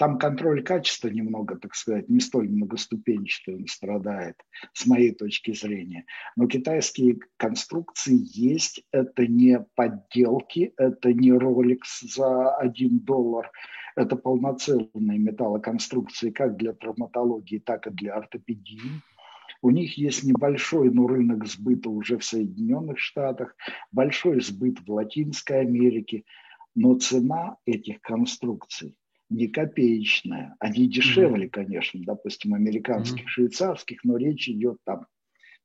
[0.03, 4.35] Там контроль качества немного, так сказать, не столь многоступенчатый он страдает,
[4.73, 6.07] с моей точки зрения.
[6.35, 13.53] Но китайские конструкции есть, это не подделки, это не Rolex за один доллар,
[13.95, 19.01] это полноценные металлоконструкции как для травматологии, так и для ортопедии.
[19.61, 23.55] У них есть небольшой, но рынок сбыта уже в Соединенных Штатах,
[23.93, 26.25] большой сбыт в Латинской Америке,
[26.75, 28.97] но цена этих конструкций
[29.33, 30.55] не копеечная.
[30.61, 35.07] Они дешевле, конечно, допустим, американских, швейцарских, но речь идет там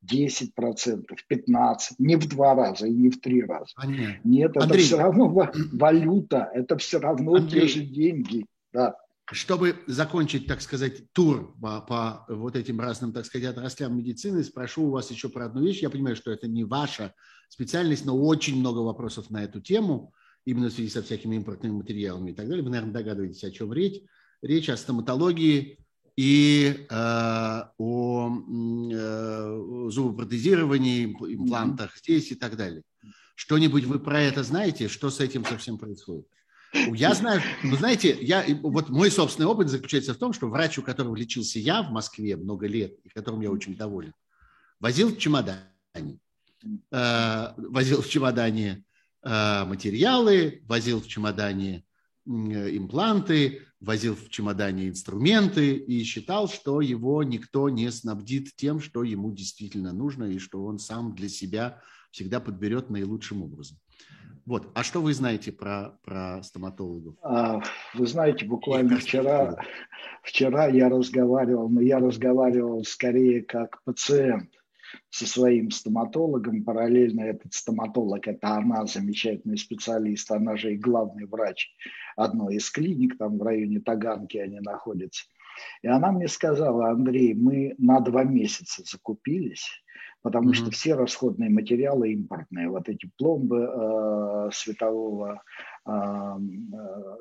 [0.02, 3.74] 10 процентов, 15, не в два раза и не в три раза.
[3.76, 4.20] Понятно.
[4.24, 8.46] Нет, это Андрей, все равно валюта, это все равно Андрей, те же деньги.
[8.72, 8.96] Да.
[9.30, 14.86] Чтобы закончить, так сказать, тур по, по вот этим разным, так сказать, отраслям медицины, спрошу
[14.86, 15.82] у вас еще про одну вещь.
[15.82, 17.14] Я понимаю, что это не ваша
[17.50, 20.14] специальность, но очень много вопросов на эту тему,
[20.48, 22.64] именно в связи со всякими импортными материалами и так далее.
[22.64, 24.02] Вы, наверное, догадываетесь, о чем речь.
[24.42, 25.78] Речь о стоматологии
[26.16, 32.84] и э, о э, зубопротезировании, имплантах здесь и так далее.
[33.36, 34.88] Что-нибудь вы про это знаете?
[34.88, 36.28] Что с этим совсем происходит?
[36.74, 40.82] Я знаю, ну знаете, я, вот мой собственный опыт заключается в том, что врач, у
[40.82, 44.14] которого лечился я в Москве много лет, и которым я очень доволен,
[44.80, 45.66] возил в чемодане,
[46.92, 48.86] э, возил в чемодане
[49.66, 51.84] материалы, возил в чемодане
[52.26, 59.04] э, импланты, возил в чемодане инструменты и считал, что его никто не снабдит тем, что
[59.04, 63.78] ему действительно нужно, и что он сам для себя всегда подберет наилучшим образом.
[64.46, 64.72] Вот.
[64.76, 67.16] А что вы знаете про, про стоматологов?
[67.22, 67.62] А,
[67.94, 69.58] вы знаете, буквально вчера,
[70.24, 74.50] вчера я разговаривал, но я разговаривал скорее как пациент
[75.10, 76.64] со своим стоматологом.
[76.64, 81.70] Параллельно этот стоматолог, это она, замечательный специалист, она же и главный врач
[82.16, 85.26] одной из клиник, там в районе Таганки они находятся.
[85.82, 89.68] И она мне сказала, Андрей, мы на два месяца закупились,
[90.22, 90.56] потому mm-hmm.
[90.56, 95.42] что все расходные материалы импортные, вот эти пломбы э, светового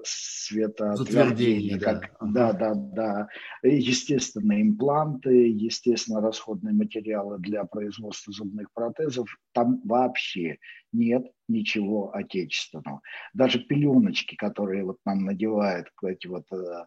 [0.03, 2.53] светоотвержение, как, да.
[2.53, 3.29] да, да, да,
[3.63, 10.59] естественно, импланты, естественно, расходные материалы для производства зубных протезов, там вообще
[10.93, 13.03] нет ничего отечественного.
[13.35, 16.87] Даже пеленочки, которые вот нам надевают, эти вот э,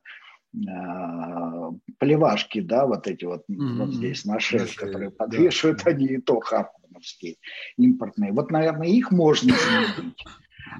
[1.98, 3.78] плевашки, да, вот эти вот, mm-hmm.
[3.78, 5.92] вот здесь на шею, которые подвешивают, да.
[5.92, 7.36] они и то харпмановские,
[7.78, 8.34] импортные.
[8.34, 9.54] Вот, наверное, их можно
[9.98, 10.26] заменить.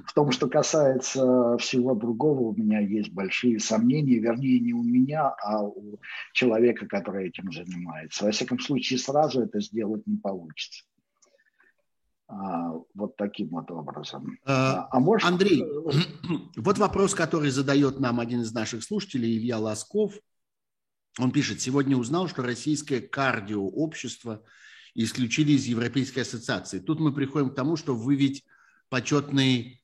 [0.06, 5.28] В том, что касается всего другого, у меня есть большие сомнения, вернее, не у меня,
[5.42, 5.98] а у
[6.32, 8.24] человека, который этим занимается.
[8.24, 10.84] Во всяком случае, сразу это сделать не получится.
[12.28, 14.38] А, вот таким вот образом.
[14.44, 15.28] А, а может...
[15.28, 15.64] Андрей,
[16.56, 20.14] вот вопрос, который задает нам один из наших слушателей, Илья Лосков.
[21.18, 24.44] Он пишет, сегодня узнал, что российское кардиообщество
[24.94, 26.78] исключили из Европейской ассоциации.
[26.78, 28.44] Тут мы приходим к тому, что вы ведь
[28.88, 29.79] почетный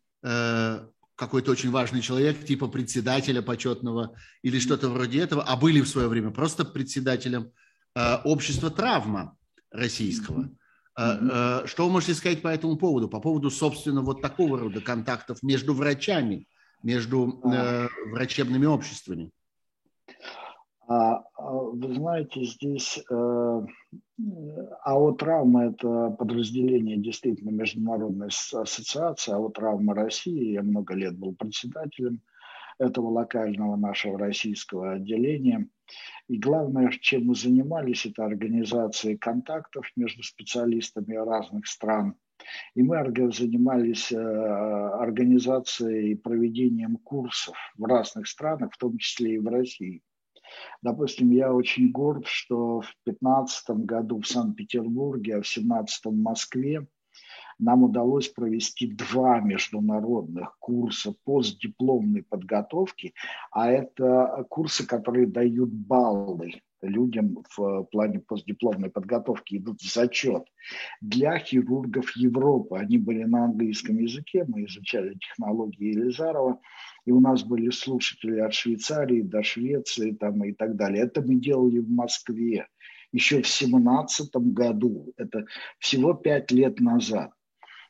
[1.16, 6.08] какой-то очень важный человек, типа председателя почетного или что-то вроде этого, а были в свое
[6.08, 7.52] время просто председателем
[7.94, 9.36] э, общества травма
[9.70, 10.50] российского.
[10.98, 13.08] Э, э, что вы можете сказать по этому поводу?
[13.08, 16.46] По поводу, собственно, вот такого рода контактов между врачами,
[16.82, 19.30] между э, врачебными обществами?
[20.88, 23.60] А, а, вы знаете, здесь э,
[24.84, 30.52] АО «Травма»– это подразделение действительно международной ассоциации АО «Травма России».
[30.52, 32.20] Я много лет был председателем
[32.78, 35.68] этого локального нашего российского отделения.
[36.28, 42.14] И главное, чем мы занимались, это организацией контактов между специалистами разных стран.
[42.76, 42.96] И мы
[43.32, 50.02] занимались э, организацией и проведением курсов в разных странах, в том числе и в России.
[50.82, 56.86] Допустим, я очень горд, что в 2015 году в Санкт-Петербурге, а в 2017 в Москве
[57.58, 63.14] нам удалось провести два международных курса постдипломной подготовки,
[63.50, 70.44] а это курсы, которые дают баллы людям в плане постдипломной подготовки, идут в зачет
[71.00, 72.76] для хирургов Европы.
[72.76, 76.60] Они были на английском языке, мы изучали технологии Елизарова,
[77.04, 81.04] и у нас были слушатели от Швейцарии до Швеции там, и так далее.
[81.04, 82.66] Это мы делали в Москве
[83.12, 85.46] еще в семнадцатом году, это
[85.78, 87.32] всего пять лет назад.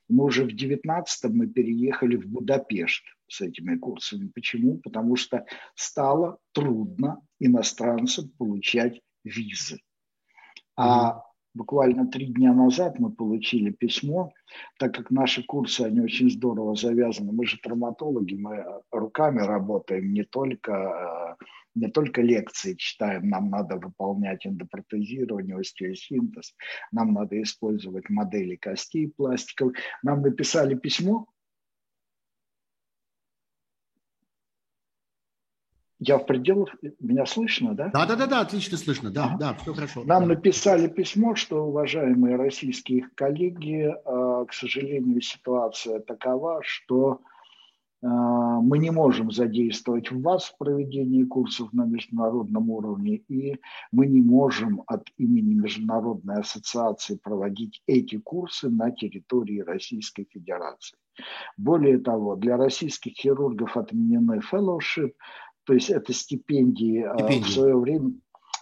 [0.09, 4.31] Мы уже в девятнадцатом мы переехали в Будапешт с этими курсами.
[4.35, 4.79] Почему?
[4.79, 9.81] Потому что стало трудно иностранцам получать визы.
[10.77, 11.23] А
[11.55, 14.33] буквально три дня назад мы получили письмо,
[14.79, 17.33] так как наши курсы, они очень здорово завязаны.
[17.33, 21.37] Мы же травматологи, мы руками работаем, не только,
[21.75, 26.55] не только лекции читаем, нам надо выполнять эндопротезирование, остеосинтез,
[26.93, 29.73] нам надо использовать модели костей пластиков.
[30.03, 31.27] Нам написали письмо,
[35.99, 37.89] Я в пределах, меня слышно, да?
[37.93, 39.37] Да, да, да, да, отлично слышно, да, ага.
[39.39, 40.05] да, все хорошо.
[40.05, 40.35] Нам да.
[40.35, 47.21] написали письмо, что, уважаемые российские коллеги, а, к сожалению, ситуация такова, что
[48.03, 53.59] а, мы не можем задействовать вас в проведении курсов на международном уровне, и
[53.91, 60.99] мы не можем от имени Международной ассоциации проводить эти курсы на территории Российской Федерации.
[61.57, 65.15] Более того, для российских хирургов отменены fellowship,
[65.67, 67.45] то есть это стипендии, а, стипендии.
[67.45, 68.13] в свое время.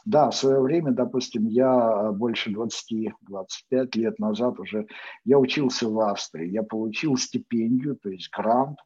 [0.04, 4.86] Да, в свое время, допустим, я а, больше 20-25 лет назад уже,
[5.24, 8.78] я учился в Австрии, я получил стипендию, то есть грант,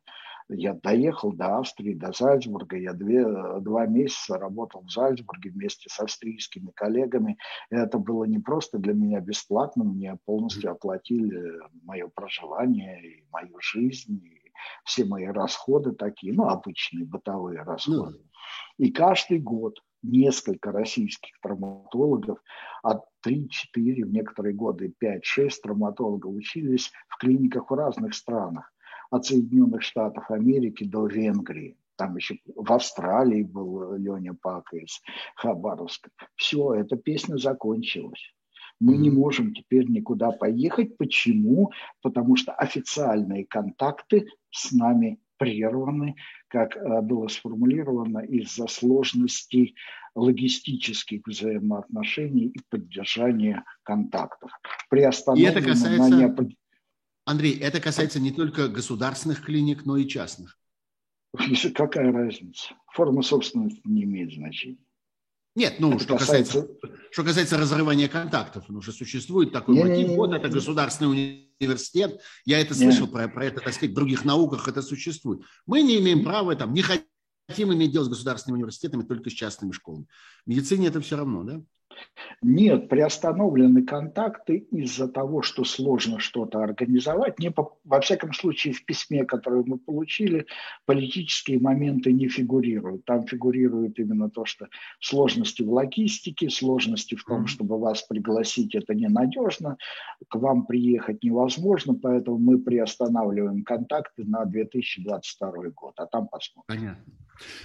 [0.49, 2.79] я доехал до Австрии, до Зальцбурга.
[2.79, 3.23] Я две,
[3.61, 7.37] два месяца работал в Зальцбурге вместе с австрийскими коллегами.
[7.71, 13.59] И это было не просто для меня бесплатно, мне полностью оплатили мое проживание и мою
[13.61, 14.38] жизнь, и
[14.85, 18.19] все мои расходы такие, ну, обычные бытовые расходы.
[18.19, 18.25] Ну.
[18.79, 22.39] И каждый год несколько российских травматологов,
[22.83, 28.73] от 3-4, в некоторые годы 5-6 травматологов учились в клиниках в разных странах,
[29.11, 31.77] от Соединенных Штатов Америки до Венгрии.
[31.97, 35.01] Там еще в Австралии был Леня Пака из
[35.35, 36.11] Хабаровска.
[36.37, 38.33] Все, эта песня закончилась.
[38.81, 40.97] Мы не можем теперь никуда поехать.
[40.97, 41.73] Почему?
[42.01, 46.17] Потому что официальные контакты с нами прерваны,
[46.49, 49.75] как э, было сформулировано, из-за сложностей
[50.15, 54.51] логистических взаимоотношений и поддержания контактов.
[54.93, 56.49] И это касается, неопод...
[57.25, 60.59] Андрей, это касается не только государственных клиник, но и частных.
[61.75, 62.75] Какая разница?
[62.93, 64.79] Форма собственности не имеет значения.
[65.59, 66.63] Нет, ну, это что касается...
[66.63, 70.49] касается, что касается разрывания контактов, потому что существует такой не, мотив, не, не, вот это
[70.49, 71.11] государственный
[71.61, 75.43] университет, я это слышал про, про это, так сказать, в других науках это существует.
[75.67, 79.73] Мы не имеем права там, не хотим иметь дело с государственными университетами, только с частными
[79.73, 80.07] школами.
[80.47, 81.61] В медицине это все равно, да?
[82.43, 87.39] Нет, приостановлены контакты из-за того, что сложно что-то организовать.
[87.39, 87.53] Не
[87.85, 90.47] во всяком случае, в письме, которое мы получили,
[90.87, 93.05] политические моменты не фигурируют.
[93.05, 94.69] Там фигурирует именно то, что
[95.01, 99.77] сложности в логистике, сложности в том, чтобы вас пригласить, это ненадежно,
[100.29, 106.65] к вам приехать невозможно, поэтому мы приостанавливаем контакты на 2022 год, а там посмотрим.
[106.67, 107.13] Понятно.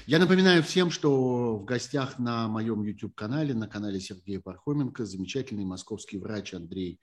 [0.06, 6.18] Я напоминаю всем, что в гостях на моем YouTube-канале, на канале Сергея Пархоменко, замечательный московский
[6.18, 7.00] врач Андрей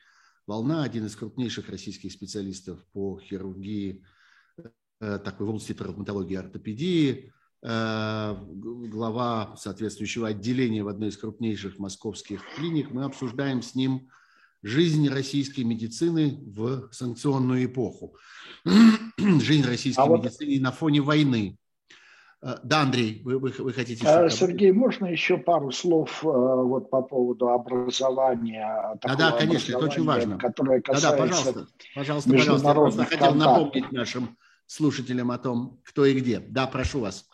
[0.46, 4.02] Волна, один из крупнейших российских специалистов по хирургии,
[5.00, 11.78] э, такой в области травматологии и ортопедии, э, глава соответствующего отделения в одной из крупнейших
[11.78, 12.90] московских клиник.
[12.90, 14.08] Мы обсуждаем с ним
[14.62, 18.16] жизнь российской медицины в санкционную эпоху.
[19.18, 20.62] Жизнь российской а медицины вот...
[20.62, 21.58] на фоне войны.
[22.42, 24.30] Э, да, Андрей, вы, вы, вы хотите что-то?
[24.30, 28.98] Сергей, можно еще пару слов э, вот по поводу образования?
[29.02, 30.38] Да, да, конечно, это очень важно.
[30.38, 32.68] Которое касается да, да, пожалуйста, пожалуйста, пожалуйста.
[32.68, 36.40] Я просто хотел напомнить нашим слушателям о том, кто и где.
[36.40, 37.26] Да, прошу вас.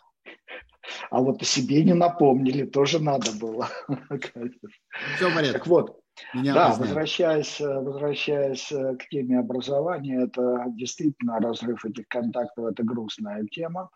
[1.09, 3.69] А вот о себе не напомнили, тоже надо было.
[5.15, 5.51] Все в.
[5.51, 5.99] Так вот,
[6.33, 13.89] меня да, возвращаясь, возвращаясь к теме образования, это действительно разрыв этих контактов, это грустная тема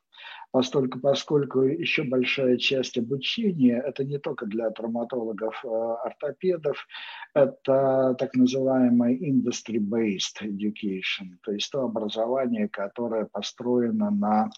[0.51, 6.85] постольку, поскольку еще большая часть обучения– это не только для травматологов, а ортопедов,
[7.33, 14.49] это так называемый industry-based education, то есть то образование, которое построено на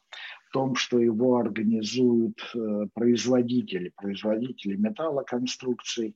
[0.54, 6.16] том, что его организуют э, производители, производители металлоконструкций,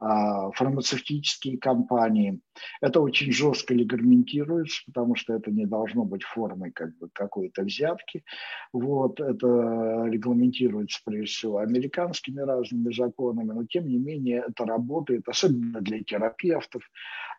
[0.00, 2.40] фармацевтические компании.
[2.80, 8.24] Это очень жестко регламентируется, потому что это не должно быть формой как бы какой-то взятки.
[8.72, 15.80] Вот, это регламентируется прежде всего американскими разными законами, но тем не менее это работает, особенно
[15.80, 16.82] для терапевтов.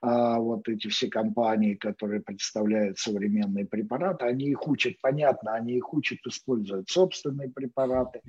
[0.01, 5.93] А вот эти все компании, которые представляют современные препараты, они их учат, понятно, они их
[5.93, 8.21] учат использовать собственные препараты.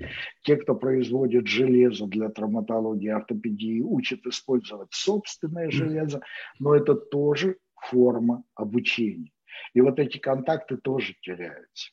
[0.43, 6.21] Те, кто производит железо для травматологии, ортопедии, учат использовать собственное железо,
[6.59, 9.31] но это тоже форма обучения.
[9.73, 11.91] И вот эти контакты тоже теряются.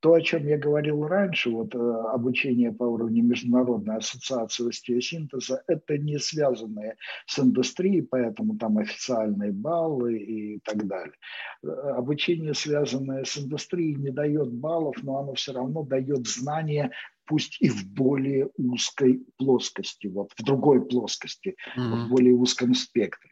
[0.00, 5.96] То, о чем я говорил раньше, вот э, обучение по уровню Международной ассоциации остеосинтеза, это
[5.96, 11.14] не связанное с индустрией, поэтому там официальные баллы и так далее.
[11.62, 16.90] Э, обучение, связанное с индустрией, не дает баллов, но оно все равно дает знания
[17.26, 22.06] пусть и в более узкой плоскости, вот в другой плоскости, mm-hmm.
[22.06, 23.30] в более узком спектре.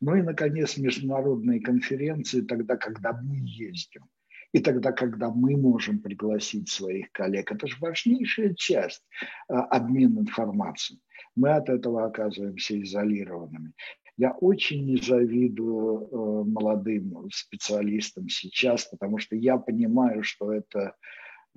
[0.00, 4.04] Ну и, наконец, международные конференции тогда, когда мы ездим.
[4.52, 9.02] И тогда, когда мы можем пригласить своих коллег, это же важнейшая часть
[9.48, 11.00] а, обмена информацией.
[11.34, 13.72] Мы от этого оказываемся изолированными.
[14.16, 20.94] Я очень не завидую э, молодым специалистам сейчас, потому что я понимаю, что это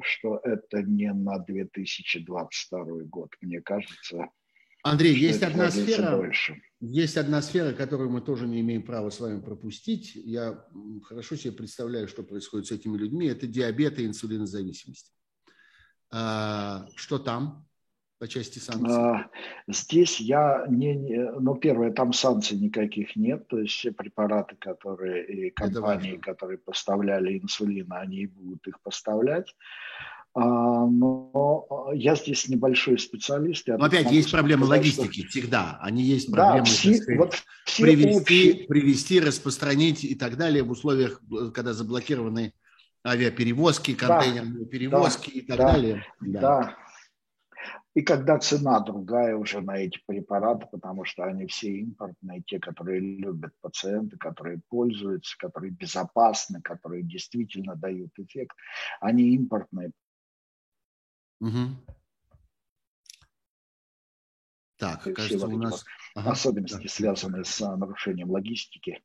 [0.01, 3.29] что это не на 2022 год.
[3.41, 4.29] Мне кажется,
[4.83, 6.61] Андрей, есть одна сфера, больше.
[6.79, 10.15] есть одна сфера, которую мы тоже не имеем права с вами пропустить.
[10.15, 10.65] Я
[11.03, 13.27] хорошо себе представляю, что происходит с этими людьми.
[13.27, 15.11] Это диабет и инсулинозависимость.
[16.09, 17.66] А, что там
[18.19, 18.95] по части санкций?
[18.95, 19.29] А,
[19.67, 20.95] здесь я не,
[21.39, 27.37] ну первое, там санкций никаких нет, то есть все препараты, которые и компании, которые поставляли
[27.37, 29.55] инсулин, они будут их поставлять.
[30.33, 33.67] А, но я здесь небольшой специалист.
[33.67, 35.29] Но опять есть проблемы сказать, логистики что...
[35.29, 35.79] всегда.
[35.81, 38.67] Они есть проблемы да, все, сказать, вот все привести, общие...
[38.67, 41.21] привести, распространить и так далее в условиях,
[41.55, 42.53] когда заблокированы
[43.05, 46.05] авиаперевозки, контейнерные да, перевозки да, и так да, далее.
[46.21, 46.39] Да.
[46.41, 46.77] да.
[47.93, 52.99] И когда цена другая уже на эти препараты, потому что они все импортные, те, которые
[52.99, 58.55] любят пациенты, которые пользуются, которые безопасны, которые действительно дают эффект,
[59.01, 59.91] они импортные,
[61.39, 61.69] Угу.
[64.77, 65.85] Так, кажется, у нас...
[66.15, 66.89] Ага, особенности, да.
[66.89, 69.03] связанные с а, нарушением логистики,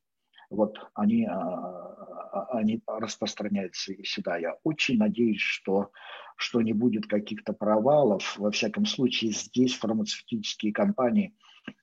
[0.49, 4.37] вот они, а, а, они распространяются и сюда.
[4.37, 5.93] Я очень надеюсь, что,
[6.37, 8.39] что не будет каких-то провалов.
[8.39, 11.35] Во всяком случае, здесь фармацевтические компании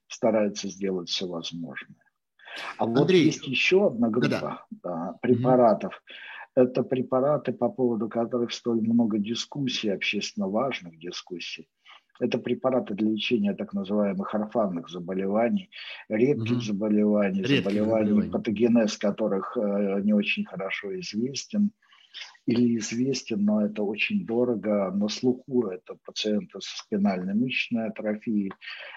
[0.08, 1.97] стараются сделать все возможное.
[2.78, 5.18] А Андрей, вот есть еще одна группа да, да.
[5.22, 5.93] препаратов.
[5.93, 6.14] Угу
[6.56, 11.68] это препараты, по поводу которых столь много дискуссий, общественно важных дискуссий.
[12.20, 15.70] Это препараты для лечения так называемых орфанных заболеваний,
[16.10, 16.62] редких угу.
[16.62, 21.72] заболеваний, редких заболеваний, заболеваний, патогенез которых э, не очень хорошо известен
[22.45, 24.91] или известен, но это очень дорого.
[24.91, 28.51] На слуху это пациенты с спинальной мышечной атрофией.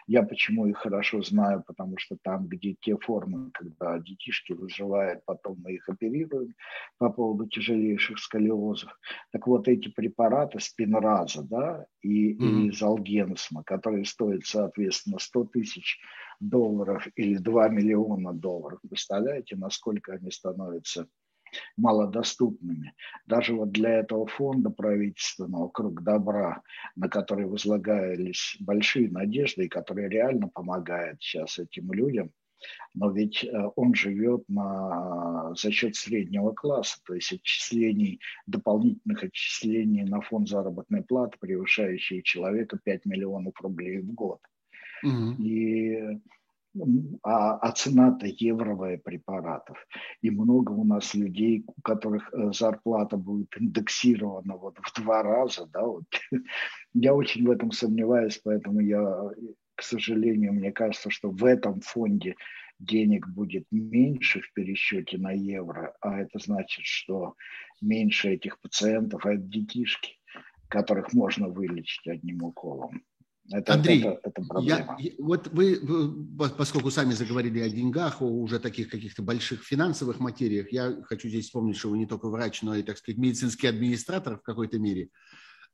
[0.06, 5.58] Я почему их хорошо знаю, потому что там, где те формы, когда детишки выживают, потом
[5.62, 6.54] мы их оперируем
[6.98, 8.98] по поводу тяжелейших сколиозов.
[9.32, 12.62] Так вот, эти препараты спинраза да, и, mm-hmm.
[12.62, 16.00] и залгенсма, которые стоят, соответственно, 100 тысяч
[16.40, 18.80] долларов или 2 миллиона долларов.
[18.88, 21.06] Представляете, насколько они становятся
[21.76, 22.94] малодоступными.
[23.26, 26.62] Даже вот для этого фонда правительственного «Круг добра»,
[26.96, 32.32] на который возлагались большие надежды и который реально помогает сейчас этим людям,
[32.94, 40.04] но ведь э, он живет на, за счет среднего класса, то есть отчислений, дополнительных отчислений
[40.04, 44.40] на фонд заработной платы, превышающие человека 5 миллионов рублей в год.
[45.02, 45.42] Угу.
[45.42, 46.20] И
[47.22, 49.76] а, а цена-то евровая препаратов.
[50.22, 55.66] И много у нас людей, у которых э, зарплата будет индексирована вот в два раза.
[55.66, 56.04] Да, вот.
[56.94, 59.30] Я очень в этом сомневаюсь, поэтому я,
[59.74, 62.36] к сожалению, мне кажется, что в этом фонде
[62.78, 67.34] денег будет меньше в пересчете на евро, а это значит, что
[67.80, 70.18] меньше этих пациентов, а это детишки,
[70.68, 73.02] которых можно вылечить одним уколом.
[73.50, 74.96] Это, Андрей, это, это проблема.
[74.98, 75.80] Я, вот вы,
[76.56, 81.46] поскольку сами заговорили о деньгах, о уже таких каких-то больших финансовых материях, я хочу здесь
[81.46, 85.08] вспомнить, что вы не только врач, но и, так сказать, медицинский администратор в какой-то мере.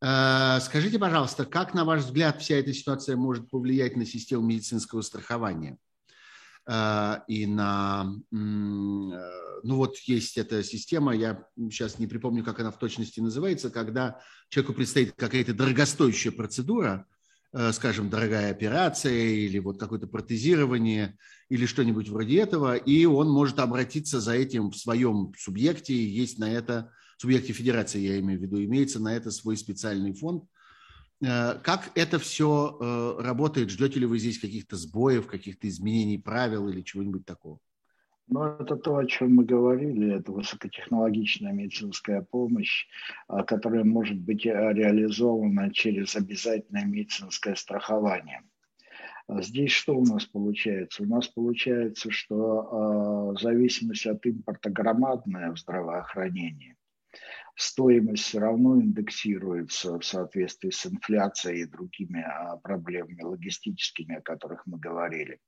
[0.00, 5.02] Э, скажите, пожалуйста, как, на ваш взгляд, вся эта ситуация может повлиять на систему медицинского
[5.02, 5.76] страхования?
[6.66, 12.70] Э, и на, э, ну вот есть эта система, я сейчас не припомню, как она
[12.70, 17.06] в точности называется, когда человеку предстоит какая-то дорогостоящая процедура,
[17.72, 21.16] скажем, дорогая операция или вот какое-то протезирование
[21.48, 26.50] или что-нибудь вроде этого, и он может обратиться за этим в своем субъекте, есть на
[26.50, 30.44] это, субъекте федерации, я имею в виду, имеется на это свой специальный фонд.
[31.20, 33.70] Э, как это все э, работает?
[33.70, 37.58] Ждете ли вы здесь каких-то сбоев, каких-то изменений правил или чего-нибудь такого?
[38.30, 42.86] Ну, это то, о чем мы говорили, это высокотехнологичная медицинская помощь,
[43.26, 48.42] а, которая может быть э, реализована через обязательное медицинское страхование.
[49.28, 51.04] А здесь что у нас получается?
[51.04, 56.76] У нас получается, что э, зависимость от импорта громадная в здравоохранении.
[57.56, 62.24] Стоимость все равно индексируется в соответствии с инфляцией и другими
[62.62, 65.40] проблемами логистическими, о которых мы говорили.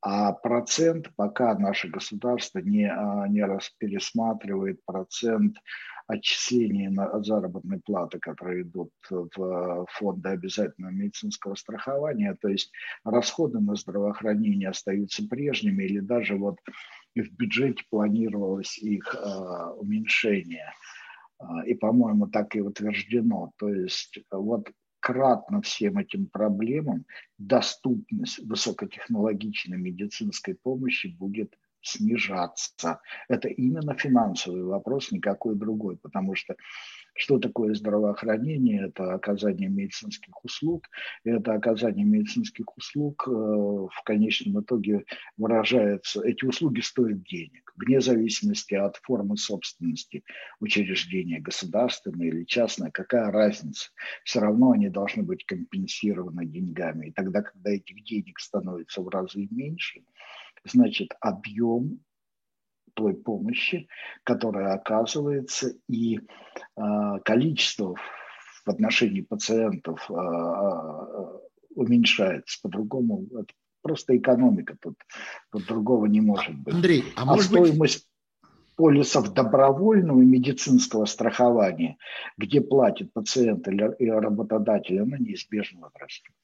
[0.00, 5.56] А процент, пока наше государство не, а, не раз пересматривает процент
[6.06, 12.70] отчислений на заработной платы, которые идут в фонды обязательного медицинского страхования, то есть
[13.04, 16.58] расходы на здравоохранение остаются прежними или даже вот
[17.16, 20.72] в бюджете планировалось их э, уменьшение.
[21.66, 23.52] И, по-моему, так и утверждено.
[23.58, 24.70] То есть вот
[25.06, 27.04] кратно всем этим проблемам
[27.38, 33.00] доступность высокотехнологичной медицинской помощи будет снижаться.
[33.28, 36.56] Это именно финансовый вопрос, никакой другой, потому что
[37.16, 38.88] что такое здравоохранение?
[38.88, 40.84] Это оказание медицинских услуг.
[41.24, 45.04] И это оказание медицинских услуг э, в конечном итоге
[45.38, 50.24] выражается, эти услуги стоят денег, вне зависимости от формы собственности
[50.60, 53.90] учреждения, государственное или частное, какая разница?
[54.24, 57.08] Все равно они должны быть компенсированы деньгами.
[57.08, 60.02] И тогда, когда этих денег становится в разы меньше,
[60.64, 62.00] значит, объем
[62.94, 63.88] той помощи,
[64.24, 66.20] которая оказывается, и э,
[67.24, 71.38] количество в отношении пациентов э, э,
[71.74, 72.58] уменьшается.
[72.62, 73.52] По-другому это
[73.82, 74.96] просто экономика, тут,
[75.52, 76.74] тут другого не может быть.
[76.74, 78.08] Андрей, а, а может стоимость
[78.42, 78.56] быть...
[78.76, 81.98] полисов добровольного медицинского страхования,
[82.38, 86.34] где платит пациент или работодатель, она неизбежно возрастет.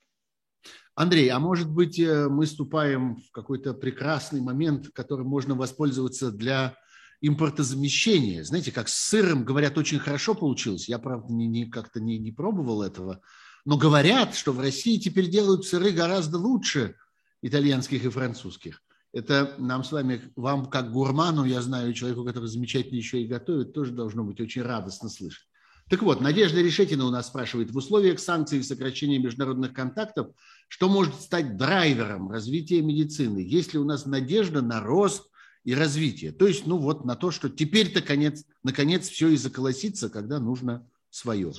[0.95, 6.77] Андрей, а может быть э, мы вступаем в какой-то прекрасный момент, которым можно воспользоваться для
[7.23, 8.45] импортозамещения?
[8.45, 10.89] Знаете, как с сыром, говорят, очень хорошо получилось.
[10.89, 13.21] Я, правда, не, не, как-то не, не пробовал этого.
[13.65, 16.97] Но говорят, что в России теперь делают сыры гораздо лучше
[17.41, 18.83] итальянских и французских.
[19.15, 23.73] Это нам с вами, вам как гурману, я знаю, человеку, который замечательно еще и готовит,
[23.73, 25.47] тоже должно быть очень радостно слышать.
[25.91, 30.29] Так вот, Надежда Решетина у нас спрашивает, в условиях санкций и сокращения международных контактов,
[30.73, 33.41] что может стать драйвером развития медицины?
[33.41, 35.31] Есть ли у нас надежда на рост
[35.65, 36.33] и развитие?
[36.33, 40.89] То есть, ну вот на то, что теперь-то конец, наконец все и заколосится, когда нужно
[41.11, 41.53] свое.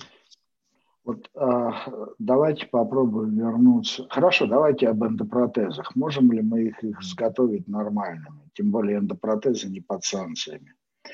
[1.06, 1.76] Вот а,
[2.18, 4.08] давайте попробуем вернуться.
[4.10, 5.96] Хорошо, давайте об эндопротезах.
[5.96, 8.50] Можем ли мы их изготовить нормальными?
[8.56, 10.74] Тем более эндопротезы не под санкциями.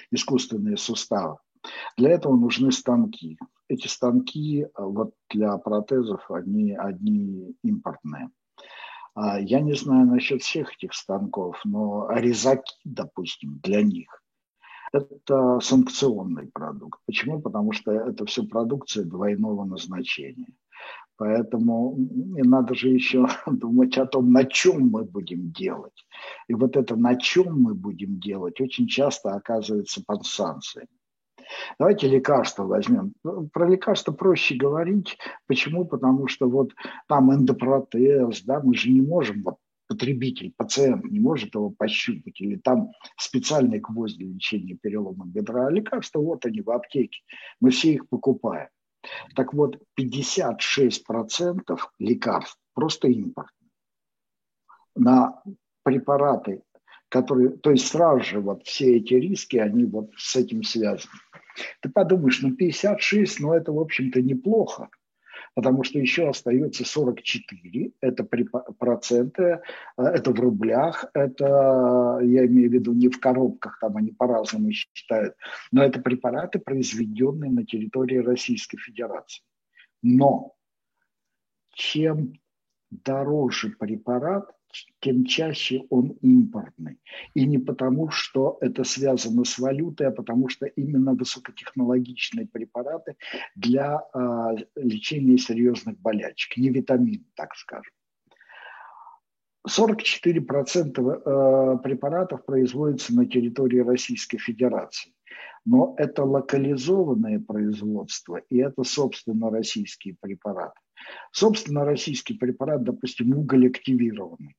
[0.09, 1.35] Искусственные суставы.
[1.97, 3.37] Для этого нужны станки.
[3.69, 8.29] Эти станки а, вот для протезов, они одни импортные.
[9.15, 14.21] А, я не знаю насчет всех этих станков, но резаки, допустим, для них
[14.91, 16.99] это санкционный продукт.
[17.05, 17.41] Почему?
[17.41, 20.53] Потому что это все продукция двойного назначения.
[21.17, 26.05] Поэтому не надо же еще думать о том, на чем мы будем делать.
[26.47, 30.87] И вот это на чем мы будем делать очень часто оказывается под санкциями.
[31.77, 33.13] Давайте лекарства возьмем.
[33.51, 35.17] Про лекарства проще говорить.
[35.47, 35.85] Почему?
[35.85, 36.73] Потому что вот
[37.07, 39.55] там эндопротез, да, мы же не можем вот
[39.89, 45.71] потребитель, пациент не может его пощупать, или там специальный гвоздь для лечения перелома бедра, а
[45.71, 47.21] лекарства вот они в аптеке,
[47.59, 48.69] мы все их покупаем.
[49.35, 53.49] Так вот, 56% лекарств просто импорт.
[54.95, 55.41] На
[55.83, 56.61] препараты,
[57.09, 61.13] которые, то есть сразу же вот все эти риски, они вот с этим связаны.
[61.81, 64.89] Ты подумаешь, ну 56, ну это, в общем-то, неплохо
[65.55, 72.73] потому что еще остается 44, это проценты, э, это в рублях, это, я имею в
[72.73, 75.35] виду, не в коробках, там они по-разному считают,
[75.71, 79.43] но это препараты, произведенные на территории Российской Федерации.
[80.01, 80.55] Но
[81.73, 82.33] чем
[82.89, 84.49] дороже препарат,
[84.99, 86.99] тем чаще он импортный.
[87.33, 93.15] И не потому, что это связано с валютой, а потому что именно высокотехнологичные препараты
[93.55, 97.93] для э, лечения серьезных болячек, не витамин, так скажем.
[99.67, 105.13] 44% э, препаратов производятся на территории Российской Федерации.
[105.65, 110.79] Но это локализованное производство, и это, собственно, российские препараты.
[111.31, 114.55] Собственно, российский препарат, допустим, уголь активированный.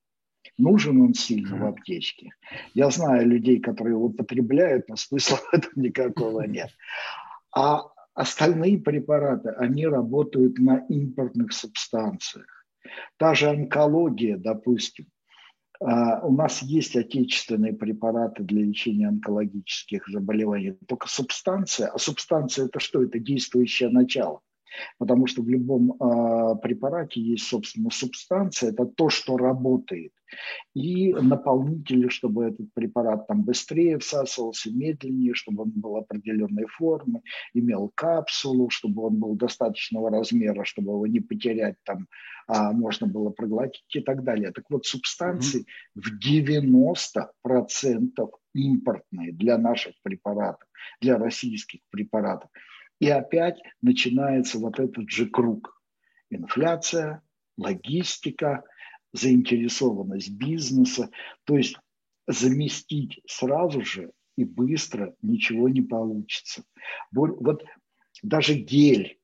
[0.57, 2.31] Нужен он сильно в аптечке.
[2.73, 6.69] Я знаю людей, которые его потребляют, но смысла в этом никакого нет.
[7.55, 7.83] А
[8.13, 12.60] остальные препараты, они работают на импортных субстанциях.
[13.17, 15.07] Та же онкология, допустим.
[15.79, 20.77] А, у нас есть отечественные препараты для лечения онкологических заболеваний.
[20.87, 23.03] Только субстанция, а субстанция это что?
[23.03, 24.41] Это действующее начало.
[24.97, 30.11] Потому что в любом э, препарате есть, собственно, субстанция, это то, что работает.
[30.73, 37.21] И наполнители, чтобы этот препарат там быстрее всасывался, медленнее, чтобы он был определенной формы,
[37.53, 42.07] имел капсулу, чтобы он был достаточного размера, чтобы его не потерять там,
[42.47, 44.51] а можно было проглотить и так далее.
[44.51, 45.65] Так вот, субстанции
[45.95, 46.01] mm-hmm.
[46.01, 46.87] в
[47.45, 50.67] 90% импортные для наших препаратов,
[51.01, 52.49] для российских препаратов.
[53.01, 55.81] И опять начинается вот этот же круг.
[56.29, 57.23] Инфляция,
[57.57, 58.63] логистика,
[59.11, 61.09] заинтересованность бизнеса.
[61.45, 61.75] То есть
[62.27, 66.63] заместить сразу же и быстро ничего не получится.
[67.11, 67.63] Вот
[68.21, 69.19] даже гель,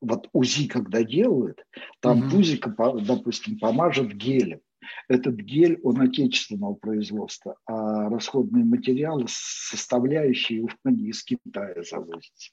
[0.00, 1.66] вот УЗИ, когда делают,
[2.00, 2.30] там mm-hmm.
[2.30, 4.60] пузико, допустим, помажет гелем.
[5.08, 12.52] Этот гель, он отечественного производства, а расходные материалы, составляющие, они из Китая завозятся.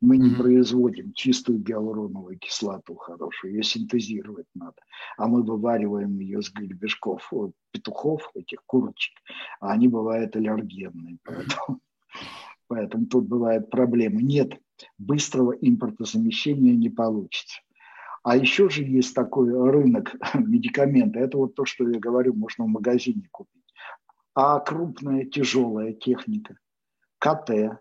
[0.00, 0.36] Мы не mm-hmm.
[0.36, 4.76] производим чистую гиалуроновую кислоту хорошую, ее синтезировать надо.
[5.18, 7.30] А мы вывариваем ее с гребешков,
[7.70, 9.14] петухов, этих курочек,
[9.60, 11.18] а они бывают аллергенные.
[11.22, 11.80] Поэтому,
[12.68, 14.22] поэтому тут бывают проблемы.
[14.22, 14.58] Нет,
[14.96, 17.60] быстрого импортозамещения не получится.
[18.22, 21.18] А еще же есть такой рынок медикамента.
[21.18, 23.60] Это вот то, что я говорю, можно в магазине купить.
[24.34, 26.56] А крупная тяжелая техника,
[27.18, 27.80] КТ,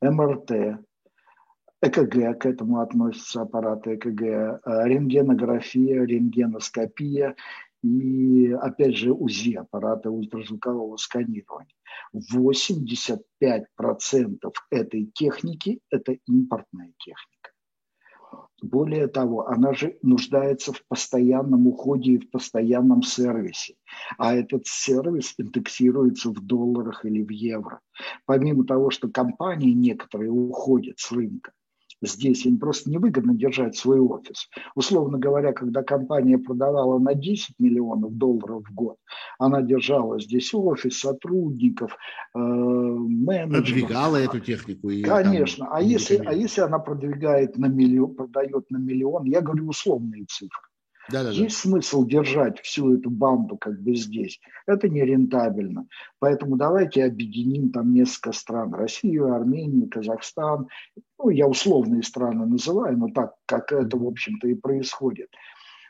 [0.00, 0.84] МРТ,
[1.84, 7.36] ЭКГ, к этому относятся аппараты ЭКГ, э, рентгенография, рентгеноскопия
[7.82, 11.74] и, опять же, УЗИ, аппараты ультразвукового сканирования.
[12.14, 13.18] 85%
[14.70, 17.50] этой техники– это импортная техника.
[18.62, 23.74] Более того, она же нуждается в постоянном уходе и в постоянном сервисе.
[24.16, 27.80] А этот сервис индексируется в долларах или в евро.
[28.24, 31.52] Помимо того, что компании некоторые уходят с рынка,
[32.06, 32.46] здесь.
[32.46, 34.48] Им просто невыгодно держать свой офис.
[34.74, 38.96] Условно говоря, когда компания продавала на 10 миллионов долларов в год,
[39.38, 41.96] она держала здесь офис, сотрудников,
[42.34, 43.64] э, менеджеров.
[43.64, 44.90] Продвигала эту технику.
[44.90, 45.66] И Конечно.
[45.66, 50.24] Там, а, если, а если она продвигает на миллион, продает на миллион, я говорю условные
[50.28, 50.68] цифры.
[51.10, 51.70] Да, да, Есть да.
[51.70, 54.40] смысл держать всю эту банду как бы здесь.
[54.66, 55.86] Это нерентабельно.
[56.18, 58.72] Поэтому давайте объединим там несколько стран.
[58.72, 60.68] Россию, Армению, Казахстан.
[61.18, 65.28] ну, я условные страны называю, но так, как это, в общем-то, и происходит.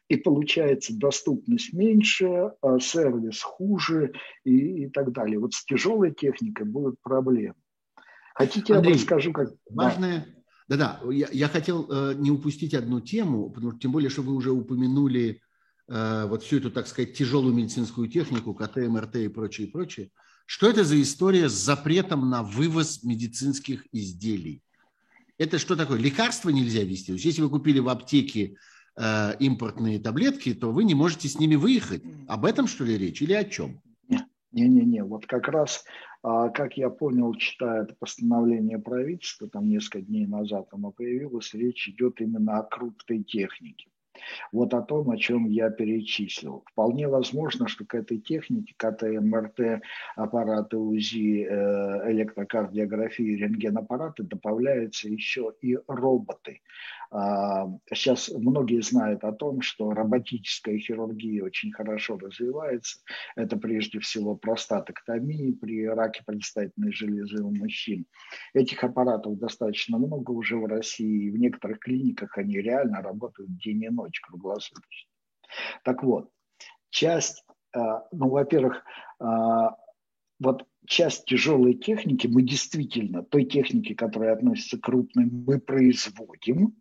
[0.08, 4.12] И получается доступность меньше, а сервис хуже
[4.44, 5.38] и, и так далее.
[5.38, 7.54] Вот с тяжелой техникой будут проблемы.
[8.34, 9.50] Хотите, Андрей, я расскажу, как...
[9.70, 10.26] Важное...
[10.68, 14.34] Да-да, я, я хотел э, не упустить одну тему, потому что тем более, что вы
[14.34, 15.42] уже упомянули
[15.88, 20.10] э, вот всю эту, так сказать, тяжелую медицинскую технику, КТ, МРТ и прочее, и прочее.
[20.46, 24.62] Что это за история с запретом на вывоз медицинских изделий?
[25.36, 25.98] Это что такое?
[25.98, 27.08] Лекарства нельзя вести?
[27.08, 28.56] То есть если вы купили в аптеке
[28.96, 32.02] э, импортные таблетки, то вы не можете с ними выехать.
[32.26, 33.82] Об этом, что ли, речь или о чем?
[34.54, 35.84] Не-не-не, вот как раз,
[36.22, 41.88] а, как я понял, читая это постановление правительства, там несколько дней назад оно появилось, речь
[41.88, 43.88] идет именно о крупной технике.
[44.52, 46.64] Вот о том, о чем я перечислил.
[46.66, 49.82] Вполне возможно, что к этой технике, КТ, МРТ,
[50.16, 56.60] аппараты УЗИ, э, электрокардиографии, рентгенаппараты добавляются еще и роботы.
[57.16, 62.98] А, сейчас многие знают о том, что роботическая хирургия очень хорошо развивается.
[63.36, 68.06] Это прежде всего простатоктомия при раке предстательной железы у мужчин.
[68.52, 71.30] Этих аппаратов достаточно много уже в России.
[71.30, 75.10] В некоторых клиниках они реально работают день и ночь круглосуточно.
[75.84, 76.30] Так вот,
[76.90, 77.44] часть,
[77.74, 78.84] а, ну, во-первых,
[79.20, 79.76] а,
[80.40, 86.74] вот часть тяжелой техники мы действительно, той техники, которая относится к крупным, мы производим,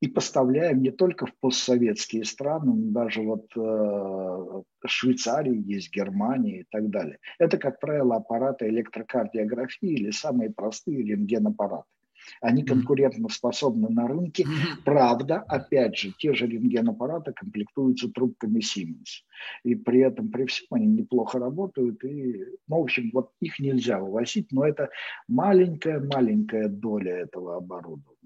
[0.00, 6.66] и поставляем не только в постсоветские страны, но даже вот э, Швейцарии есть, Германия и
[6.70, 7.18] так далее.
[7.38, 11.88] Это, как правило, аппараты электрокардиографии или самые простые рентгенаппараты.
[12.40, 14.46] Они конкурентно способны на рынке.
[14.84, 19.22] Правда, опять же, те же рентгенаппараты комплектуются трубками Siemens.
[19.64, 22.02] И при этом, при всем, они неплохо работают.
[22.04, 24.90] И, ну, в общем, вот их нельзя вывозить, но это
[25.28, 28.16] маленькая-маленькая доля этого оборудования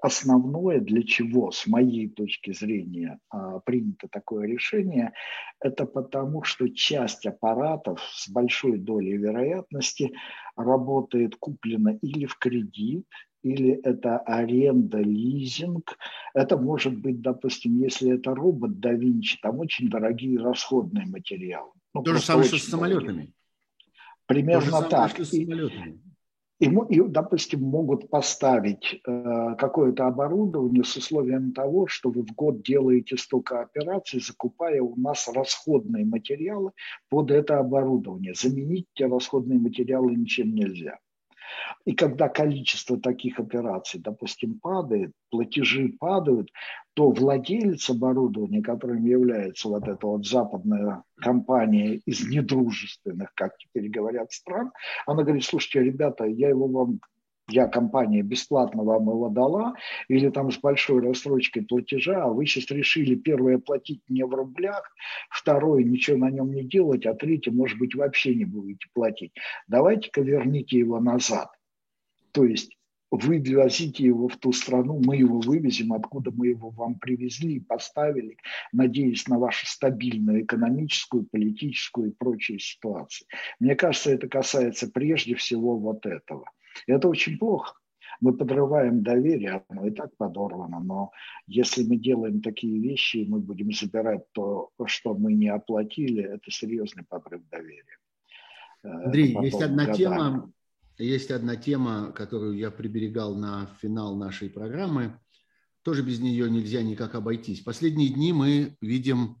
[0.00, 5.12] основное, для чего, с моей точки зрения, а, принято такое решение,
[5.60, 10.12] это потому, что часть аппаратов с большой долей вероятности
[10.56, 13.06] работает куплена или в кредит,
[13.42, 15.96] или это аренда, лизинг.
[16.34, 21.70] Это может быть, допустим, если это робот да Винчи, там очень дорогие расходные материалы.
[21.94, 23.32] Ну, То же самое, что с самолетами.
[24.26, 25.10] Примерно самое, так.
[25.10, 26.00] Что с самолетами.
[26.60, 32.62] И, и, допустим, могут поставить э, какое-то оборудование с условием того, что вы в год
[32.62, 36.72] делаете столько операций, закупая у нас расходные материалы
[37.10, 38.34] под это оборудование.
[38.34, 40.98] Заменить те расходные материалы ничем нельзя.
[41.84, 46.50] И когда количество таких операций, допустим, падает, платежи падают,
[46.94, 54.32] то владелец оборудования, которым является вот эта вот западная компания из недружественных, как теперь говорят,
[54.32, 54.72] стран,
[55.06, 57.00] она говорит, слушайте, ребята, я его вам
[57.48, 59.74] я компания бесплатно вам его дала,
[60.08, 64.94] или там с большой рассрочкой платежа, а вы сейчас решили первое платить не в рублях,
[65.30, 69.32] второе ничего на нем не делать, а третье, может быть, вообще не будете платить.
[69.66, 71.48] Давайте-ка верните его назад.
[72.32, 72.76] То есть
[73.10, 77.60] вы везите его в ту страну, мы его вывезем, откуда мы его вам привезли и
[77.60, 78.36] поставили,
[78.72, 83.26] надеясь на вашу стабильную экономическую, политическую и прочие ситуации.
[83.58, 86.44] Мне кажется, это касается прежде всего вот этого–
[86.86, 87.74] это очень плохо.
[88.20, 91.12] Мы подрываем доверие, оно и так подорвано, но
[91.46, 96.50] если мы делаем такие вещи, и мы будем забирать то, что мы не оплатили, это
[96.50, 97.98] серьезный подрыв доверия.
[98.82, 99.96] Э, Андрей, есть одна годами.
[99.96, 100.52] тема,
[100.98, 105.18] есть одна тема, которую я приберегал на финал нашей программы.
[105.82, 107.60] Тоже без нее нельзя никак обойтись.
[107.60, 109.36] Последние дни мы видим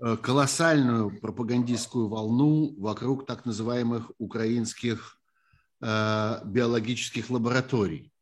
[0.00, 5.17] э, колоссальную пропагандистскую волну вокруг так называемых украинских
[5.80, 8.12] биологических лабораторий.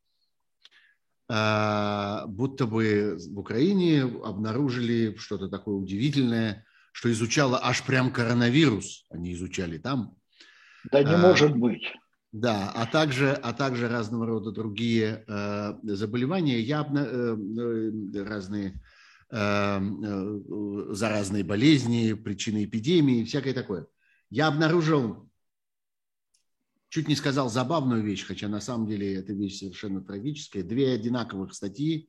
[1.29, 9.33] Э, будто бы в Украине обнаружили что-то такое удивительное, что изучало аж прям коронавирус, они
[9.33, 10.17] изучали там.
[10.91, 11.83] Да не а, может быть.
[12.31, 18.81] Да, а также, а также разного рода другие э, заболевания, явно э, разные
[19.31, 19.81] э,
[20.91, 23.87] заразные болезни, причины эпидемии, всякое такое.
[24.31, 25.26] Я обнаружил
[26.89, 30.63] чуть не сказал забавную вещь, хотя на самом деле эта вещь совершенно трагическая.
[30.63, 32.09] Две одинаковых статьи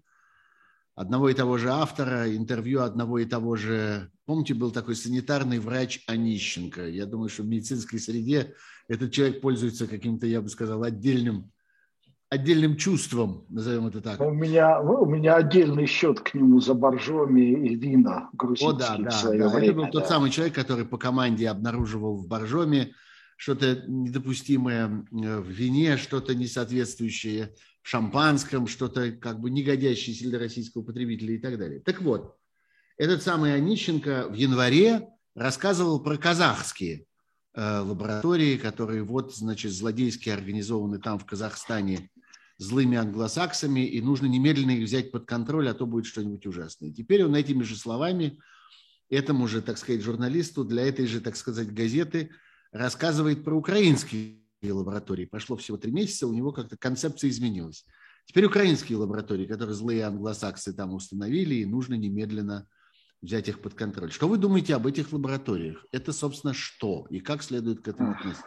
[0.95, 4.09] одного и того же автора, интервью одного и того же...
[4.25, 6.87] Помните, был такой санитарный врач Онищенко.
[6.87, 8.55] Я думаю, что в медицинской среде
[8.87, 11.51] этот человек пользуется каким-то, я бы сказал, отдельным
[12.29, 14.19] отдельным чувством, назовем это так.
[14.19, 18.97] У меня, у меня отдельный счет к нему за боржоми и вина грузинские О, да,
[18.97, 19.49] да, да.
[19.49, 19.91] Время, это был да.
[19.91, 22.91] тот самый человек, который по команде обнаруживал в боржоме
[23.37, 30.81] что-то недопустимое э, в вине, что-то несоответствующее шампанском, что-то как бы не годящееся для российского
[30.81, 31.79] потребителя и так далее.
[31.79, 32.35] Так вот,
[32.97, 37.05] этот самый Онищенко в январе рассказывал про казахские
[37.53, 42.09] э, лаборатории, которые вот, значит, злодейски организованы там в Казахстане
[42.57, 46.91] злыми англосаксами, и нужно немедленно их взять под контроль, а то будет что-нибудь ужасное.
[46.91, 48.39] Теперь он этими же словами
[49.11, 52.31] этому же, так сказать, журналисту для этой же, так сказать, газеты
[52.71, 55.25] рассказывает про украинские лаборатории.
[55.25, 57.85] Прошло всего три месяца, у него как-то концепция изменилась.
[58.25, 62.67] Теперь украинские лаборатории, которые злые англосаксы там установили, и нужно немедленно
[63.21, 64.11] взять их под контроль.
[64.11, 65.85] Что вы думаете об этих лабораториях?
[65.91, 67.07] Это, собственно, что?
[67.09, 68.45] И как следует к этому относиться?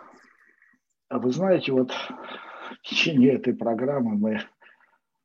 [1.09, 4.45] А вы знаете, вот в течение этой программы мы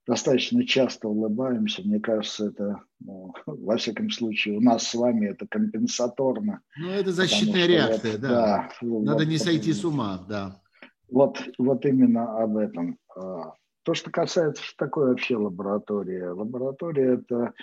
[0.08, 1.82] достаточно часто улыбаемся.
[1.84, 6.62] Мне кажется, это, ну, во всяком случае, у нас с вами это компенсаторно.
[6.78, 8.30] Ну, это защитная реакция, вот, да.
[8.30, 8.70] да.
[8.82, 10.62] Надо вот, не сойти с ума, да.
[11.10, 12.98] Вот, вот именно об этом.
[13.16, 13.54] А,
[13.84, 16.32] то, что касается, что такое вообще лаборатория.
[16.32, 17.54] Лаборатория– это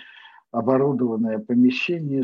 [0.51, 2.23] оборудованное помещение,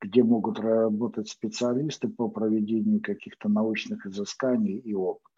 [0.00, 5.35] где могут работать специалисты по проведению каких-то научных изысканий и опытов.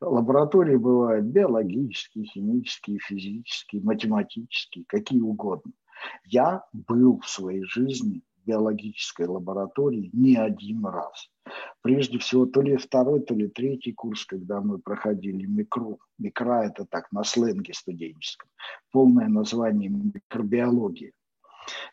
[0.00, 5.72] Лаборатории бывают биологические, химические, физические, математические, какие угодно.
[6.24, 11.28] Я был в своей жизни в биологической лаборатории не один раз.
[11.82, 15.98] Прежде всего, то ли второй, то ли третий курс, когда мы проходили микро.
[16.18, 18.48] Микро– это так, на сленге студенческом.
[18.92, 21.12] Полное название микробиология.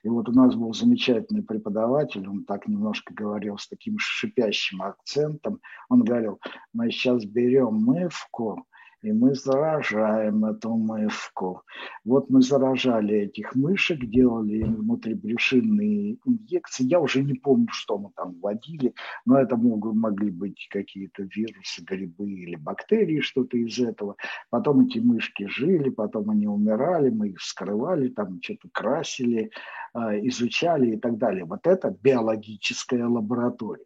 [0.04, 5.60] И вот у нас был замечательный преподаватель, он так немножко говорил с таким шипящим акцентом.
[5.90, 6.40] Он говорил,
[6.74, 8.66] мы сейчас берем мывку,
[9.02, 11.64] и мы заражаем эту мышку.
[12.04, 16.84] Вот мы заражали этих мышек, делали им внутрибрюшинные инъекции.
[16.86, 18.94] Я уже не помню, что мы там вводили,
[19.26, 24.16] но это могли, могли быть какие-то вирусы, грибы или бактерии, что-то из этого.
[24.50, 29.52] Потом эти мышки жили, потом они умирали, мы их вскрывали, там что-то красили,
[29.94, 31.46] а, изучали и так далее.
[31.46, 33.86] Вот это биологическая лаборатория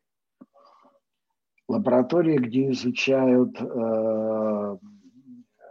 [1.70, 4.78] лаборатория, где изучают э,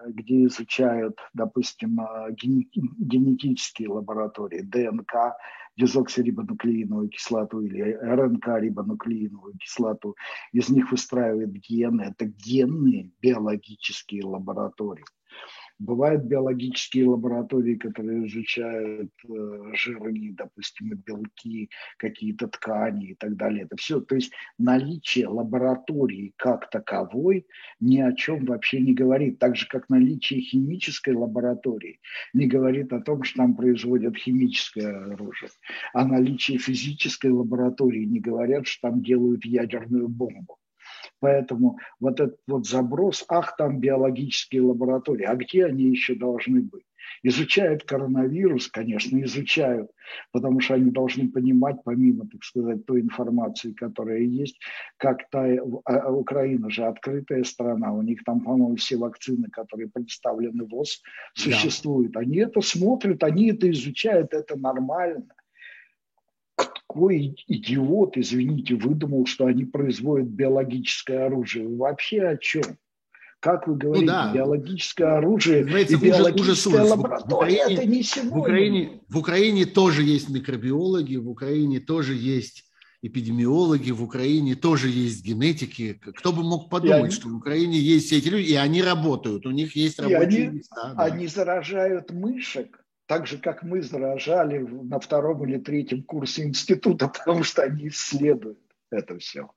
[0.08, 5.36] где изучают, допустим, а, генетические лаборатории, ДНК,
[5.76, 10.16] дезоксирибонуклеиновую кислоту или РНК-рибонуклеиновую кислоту,
[10.52, 12.02] из них выстраивают гены.
[12.02, 15.04] Это генные биологические лаборатории.
[15.78, 23.64] Бывают биологические лаборатории, которые изучают э, жиры, допустим, белки, какие-то ткани и так далее.
[23.64, 24.00] Это все.
[24.00, 27.46] То есть наличие лаборатории как таковой
[27.78, 29.38] ни о чем вообще не говорит.
[29.38, 32.00] Так же, как наличие химической лаборатории
[32.34, 35.50] не говорит о том, что там производят химическое оружие.
[35.94, 40.58] А наличие физической лаборатории не говорят, что там делают ядерную бомбу.
[41.20, 46.84] Поэтому вот этот вот заброс, ах, там биологические лаборатории, а где они еще должны быть?
[47.22, 49.90] Изучают коронавирус, конечно, изучают,
[50.32, 54.58] потому что они должны понимать, помимо, так сказать, той информации, которая есть,
[54.98, 59.88] как та а, а Украина же открытая страна, у них там, по-моему, все вакцины, которые
[59.88, 61.02] представлены ВОЗ,
[61.34, 62.12] существуют.
[62.12, 62.20] Да.
[62.20, 65.26] Они это смотрят, они это изучают, это нормально
[66.88, 71.68] какой идиот, извините, выдумал, что они производят биологическое оружие?
[71.68, 72.62] вообще о чем?
[73.40, 74.32] Как вы говорите, ну, да.
[74.34, 78.34] биологическое оружие Знаете, и биологическая ужас, лаборатория– это не сегодня.
[78.34, 82.64] В Украине, в Украине тоже есть микробиологи, в Украине тоже есть
[83.00, 86.00] эпидемиологи, в Украине тоже есть генетики.
[86.16, 89.46] Кто бы мог подумать, они, что в Украине есть все эти люди, и они работают,
[89.46, 90.94] у них есть рабочие они, места.
[90.96, 91.04] Да.
[91.04, 97.42] Они заражают мышек так же, как мы заражали на втором или третьем курсе института, потому
[97.42, 99.50] что они исследуют это все.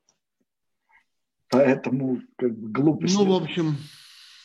[1.49, 3.14] Поэтому как бы глупость.
[3.14, 3.76] Ну, в общем,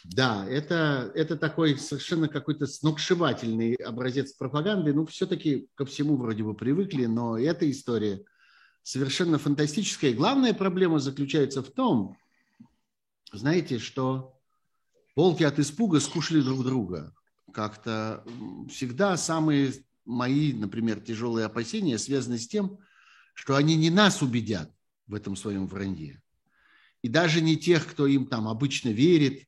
[0.03, 4.93] да, это, это такой совершенно какой-то сногсшибательный образец пропаганды.
[4.93, 8.25] Ну, все-таки ко всему вроде бы привыкли, но эта история
[8.83, 10.11] совершенно фантастическая.
[10.11, 12.17] И главная проблема заключается в том,
[13.33, 14.37] знаете, что
[15.15, 17.15] волки от испуга скушали друг друга
[17.57, 18.23] как-то
[18.69, 19.73] всегда самые
[20.05, 22.79] мои, например, тяжелые опасения связаны с тем,
[23.33, 24.71] что они не нас убедят
[25.07, 26.23] в этом своем вранье.
[27.01, 29.47] И даже не тех, кто им там обычно верит,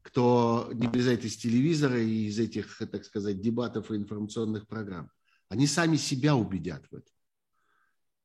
[0.00, 5.10] кто не вылезает из телевизора и из этих, так сказать, дебатов и информационных программ.
[5.50, 7.14] Они сами себя убедят в этом.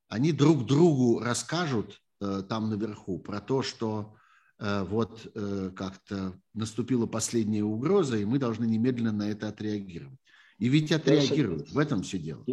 [0.07, 4.15] Они друг другу расскажут э, там наверху про то, что
[4.59, 10.19] вот э, как-то наступила последняя угроза, и мы должны немедленно на это отреагировать.
[10.57, 11.71] И ведь отреагируют.
[11.71, 12.43] В этом все дело.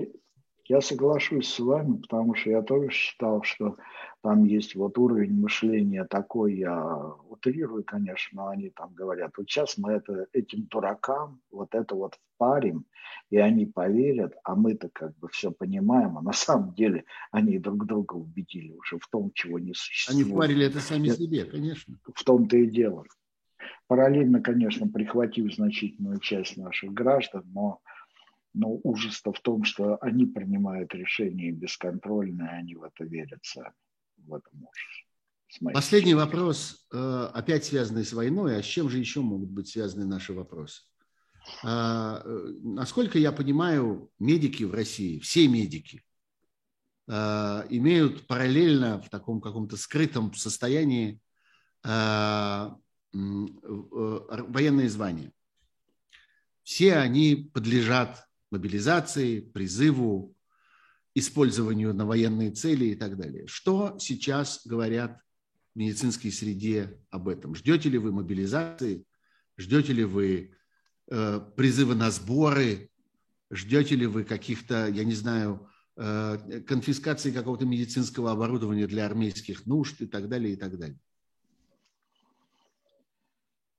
[0.69, 3.77] Я соглашусь с вами, потому что я тоже считал, что
[4.23, 9.77] там есть вот уровень мышления такой, я утрирую, конечно, но они там говорят, вот сейчас
[9.77, 12.87] мы это, этим дуракам вот это вот впарим,
[13.31, 17.85] и они поверят, а мы-то как бы все понимаем, а на самом деле они друг
[17.87, 20.27] друга убедили уже в том, чего не существует.
[20.27, 21.99] Они впарили это сами себе, конечно.
[22.15, 23.05] В том-то и дело.
[23.89, 27.81] Параллельно, конечно, прихватив значительную часть наших граждан, но
[28.55, 33.73] но ужас-то в том, что они принимают решения бесконтрольно, и они в это верят сами.
[34.19, 35.73] В этом ужас.
[35.75, 38.57] Последний вопрос, э, опять связанный с войной.
[38.59, 40.83] А с чем же еще могут быть связаны наши вопросы?
[41.63, 46.03] А, э, насколько я понимаю, медики в России, все медики,
[47.09, 51.21] э, имеют параллельно в таком каком-то скрытом состоянии
[53.13, 55.33] военные звания.
[56.63, 60.37] Все они подлежат мобилизации, призыву,
[61.15, 63.47] использованию на военные цели и так далее.
[63.47, 65.21] Что сейчас говорят
[65.75, 67.55] в медицинской среде об этом?
[67.55, 69.05] Ждете ли вы мобилизации?
[69.59, 70.55] Ждете ли вы
[71.11, 72.91] э, призыва на сборы?
[73.51, 80.01] Ждете ли вы каких-то, я не знаю, э, конфискации какого-то медицинского оборудования для армейских нужд
[80.01, 80.99] и так далее, и так далее?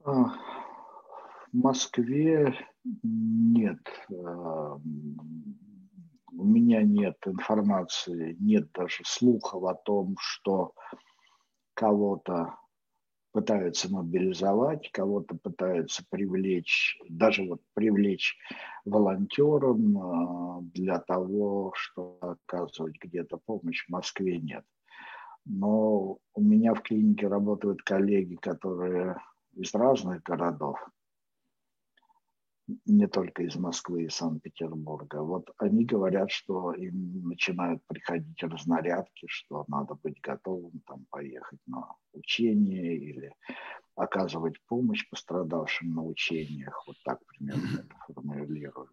[0.03, 0.35] В
[1.51, 3.79] Москве нет.
[4.09, 4.77] Э,
[6.35, 10.73] у меня нет информации, нет даже слухов о том, что
[11.73, 12.55] кого-то
[13.31, 18.37] пытаются мобилизовать, кого-то пытаются привлечь, даже вот привлечь
[18.85, 24.63] волонтером э, для того, чтобы оказывать где-то помощь в Москве нет.
[25.45, 29.17] Но у меня в клинике работают коллеги, которые
[29.55, 30.79] из разных городов,
[32.85, 35.21] не только из Москвы и Санкт-Петербурга.
[35.21, 41.95] Вот они говорят, что им начинают приходить разнарядки, что надо быть готовым там поехать на
[42.13, 43.35] учение или
[43.95, 46.83] оказывать помощь пострадавшим на учениях.
[46.87, 48.91] Вот так примерно это формулирует,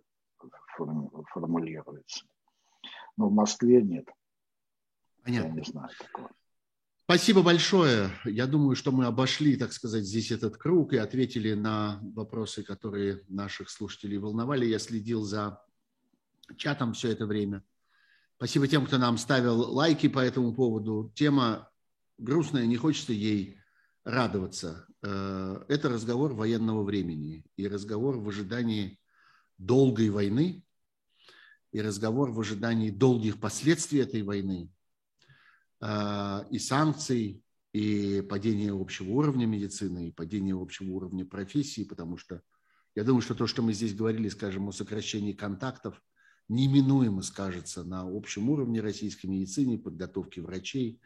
[1.33, 2.27] формулируется.
[3.17, 4.09] Но в Москве нет.
[5.23, 5.49] Понятно.
[5.49, 6.31] Я не знаю такого.
[7.11, 8.13] Спасибо большое.
[8.25, 13.25] Я думаю, что мы обошли, так сказать, здесь этот круг и ответили на вопросы, которые
[13.27, 14.67] наших слушателей волновали.
[14.67, 15.61] Я следил за
[16.57, 17.65] чатом все это время.
[18.37, 21.11] Спасибо тем, кто нам ставил лайки по этому поводу.
[21.17, 21.69] Тема
[22.17, 23.59] грустная, не хочется ей
[24.05, 24.87] радоваться.
[25.03, 29.01] Э, это разговор военного времени и разговор в ожидании
[29.59, 30.65] долгой войны
[31.73, 34.71] и разговор в ожидании долгих последствий этой войны–
[35.83, 42.43] и санкций, и падение общего уровня медицины, и падение общего уровня профессии, потому что
[42.95, 46.03] я думаю, что то, что мы здесь говорили, скажем, о сокращении контактов,
[46.49, 51.01] неминуемо скажется на общем уровне российской медицины, подготовки врачей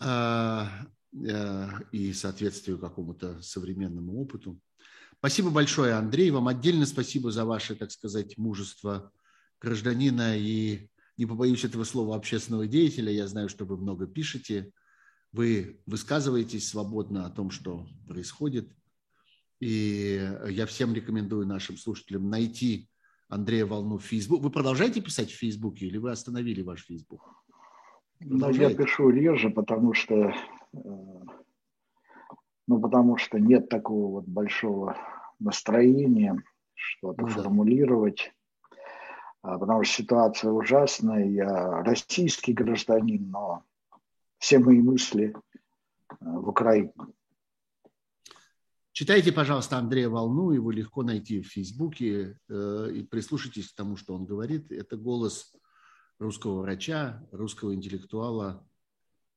[0.00, 0.68] а,
[1.14, 4.60] а, и соответствию какому-то современному опыту.
[5.18, 6.30] Спасибо большое, Андрей.
[6.30, 9.12] Вам отдельно спасибо за ваше, так сказать, мужество
[9.60, 10.89] гражданина и
[11.20, 13.12] не побоюсь этого слова, общественного деятеля.
[13.12, 14.72] Я знаю, что вы много пишете,
[15.32, 18.74] вы высказываетесь свободно о том, что происходит.
[19.60, 20.18] И
[20.48, 22.88] я всем рекомендую нашим слушателям найти
[23.28, 24.40] Андрея Волну в Facebook.
[24.40, 27.20] Вы продолжаете писать в Фейсбуке или вы остановили ваш Фейсбук?
[28.20, 30.78] Ну, я пишу реже, потому что, э,
[32.66, 34.96] ну, потому что нет такого вот большого
[35.38, 36.42] настроения
[36.74, 38.32] что-то ну, формулировать.
[39.42, 41.26] А, потому что ситуация ужасная.
[41.26, 43.64] Я российский гражданин, но
[44.38, 45.34] все мои мысли
[46.08, 46.92] а, в Украине.
[48.92, 54.14] Читайте, пожалуйста, Андрея Волну, его легко найти в Фейсбуке э, и прислушайтесь к тому, что
[54.14, 54.70] он говорит.
[54.72, 55.54] Это голос
[56.18, 58.66] русского врача, русского интеллектуала,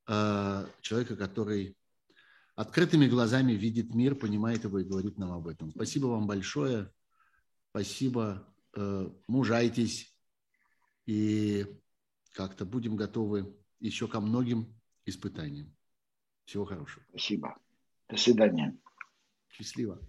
[0.06, 1.78] э, человека, который
[2.56, 5.70] открытыми глазами видит мир, понимает его и говорит нам об этом.
[5.70, 6.90] Спасибо вам большое.
[7.70, 8.46] Спасибо
[8.76, 10.14] Э, мужайтесь
[11.06, 11.66] и
[12.32, 15.74] как-то будем готовы еще ко многим испытаниям.
[16.44, 17.04] Всего хорошего.
[17.10, 17.56] Спасибо.
[18.08, 18.76] До свидания.
[19.48, 20.00] Счастливо.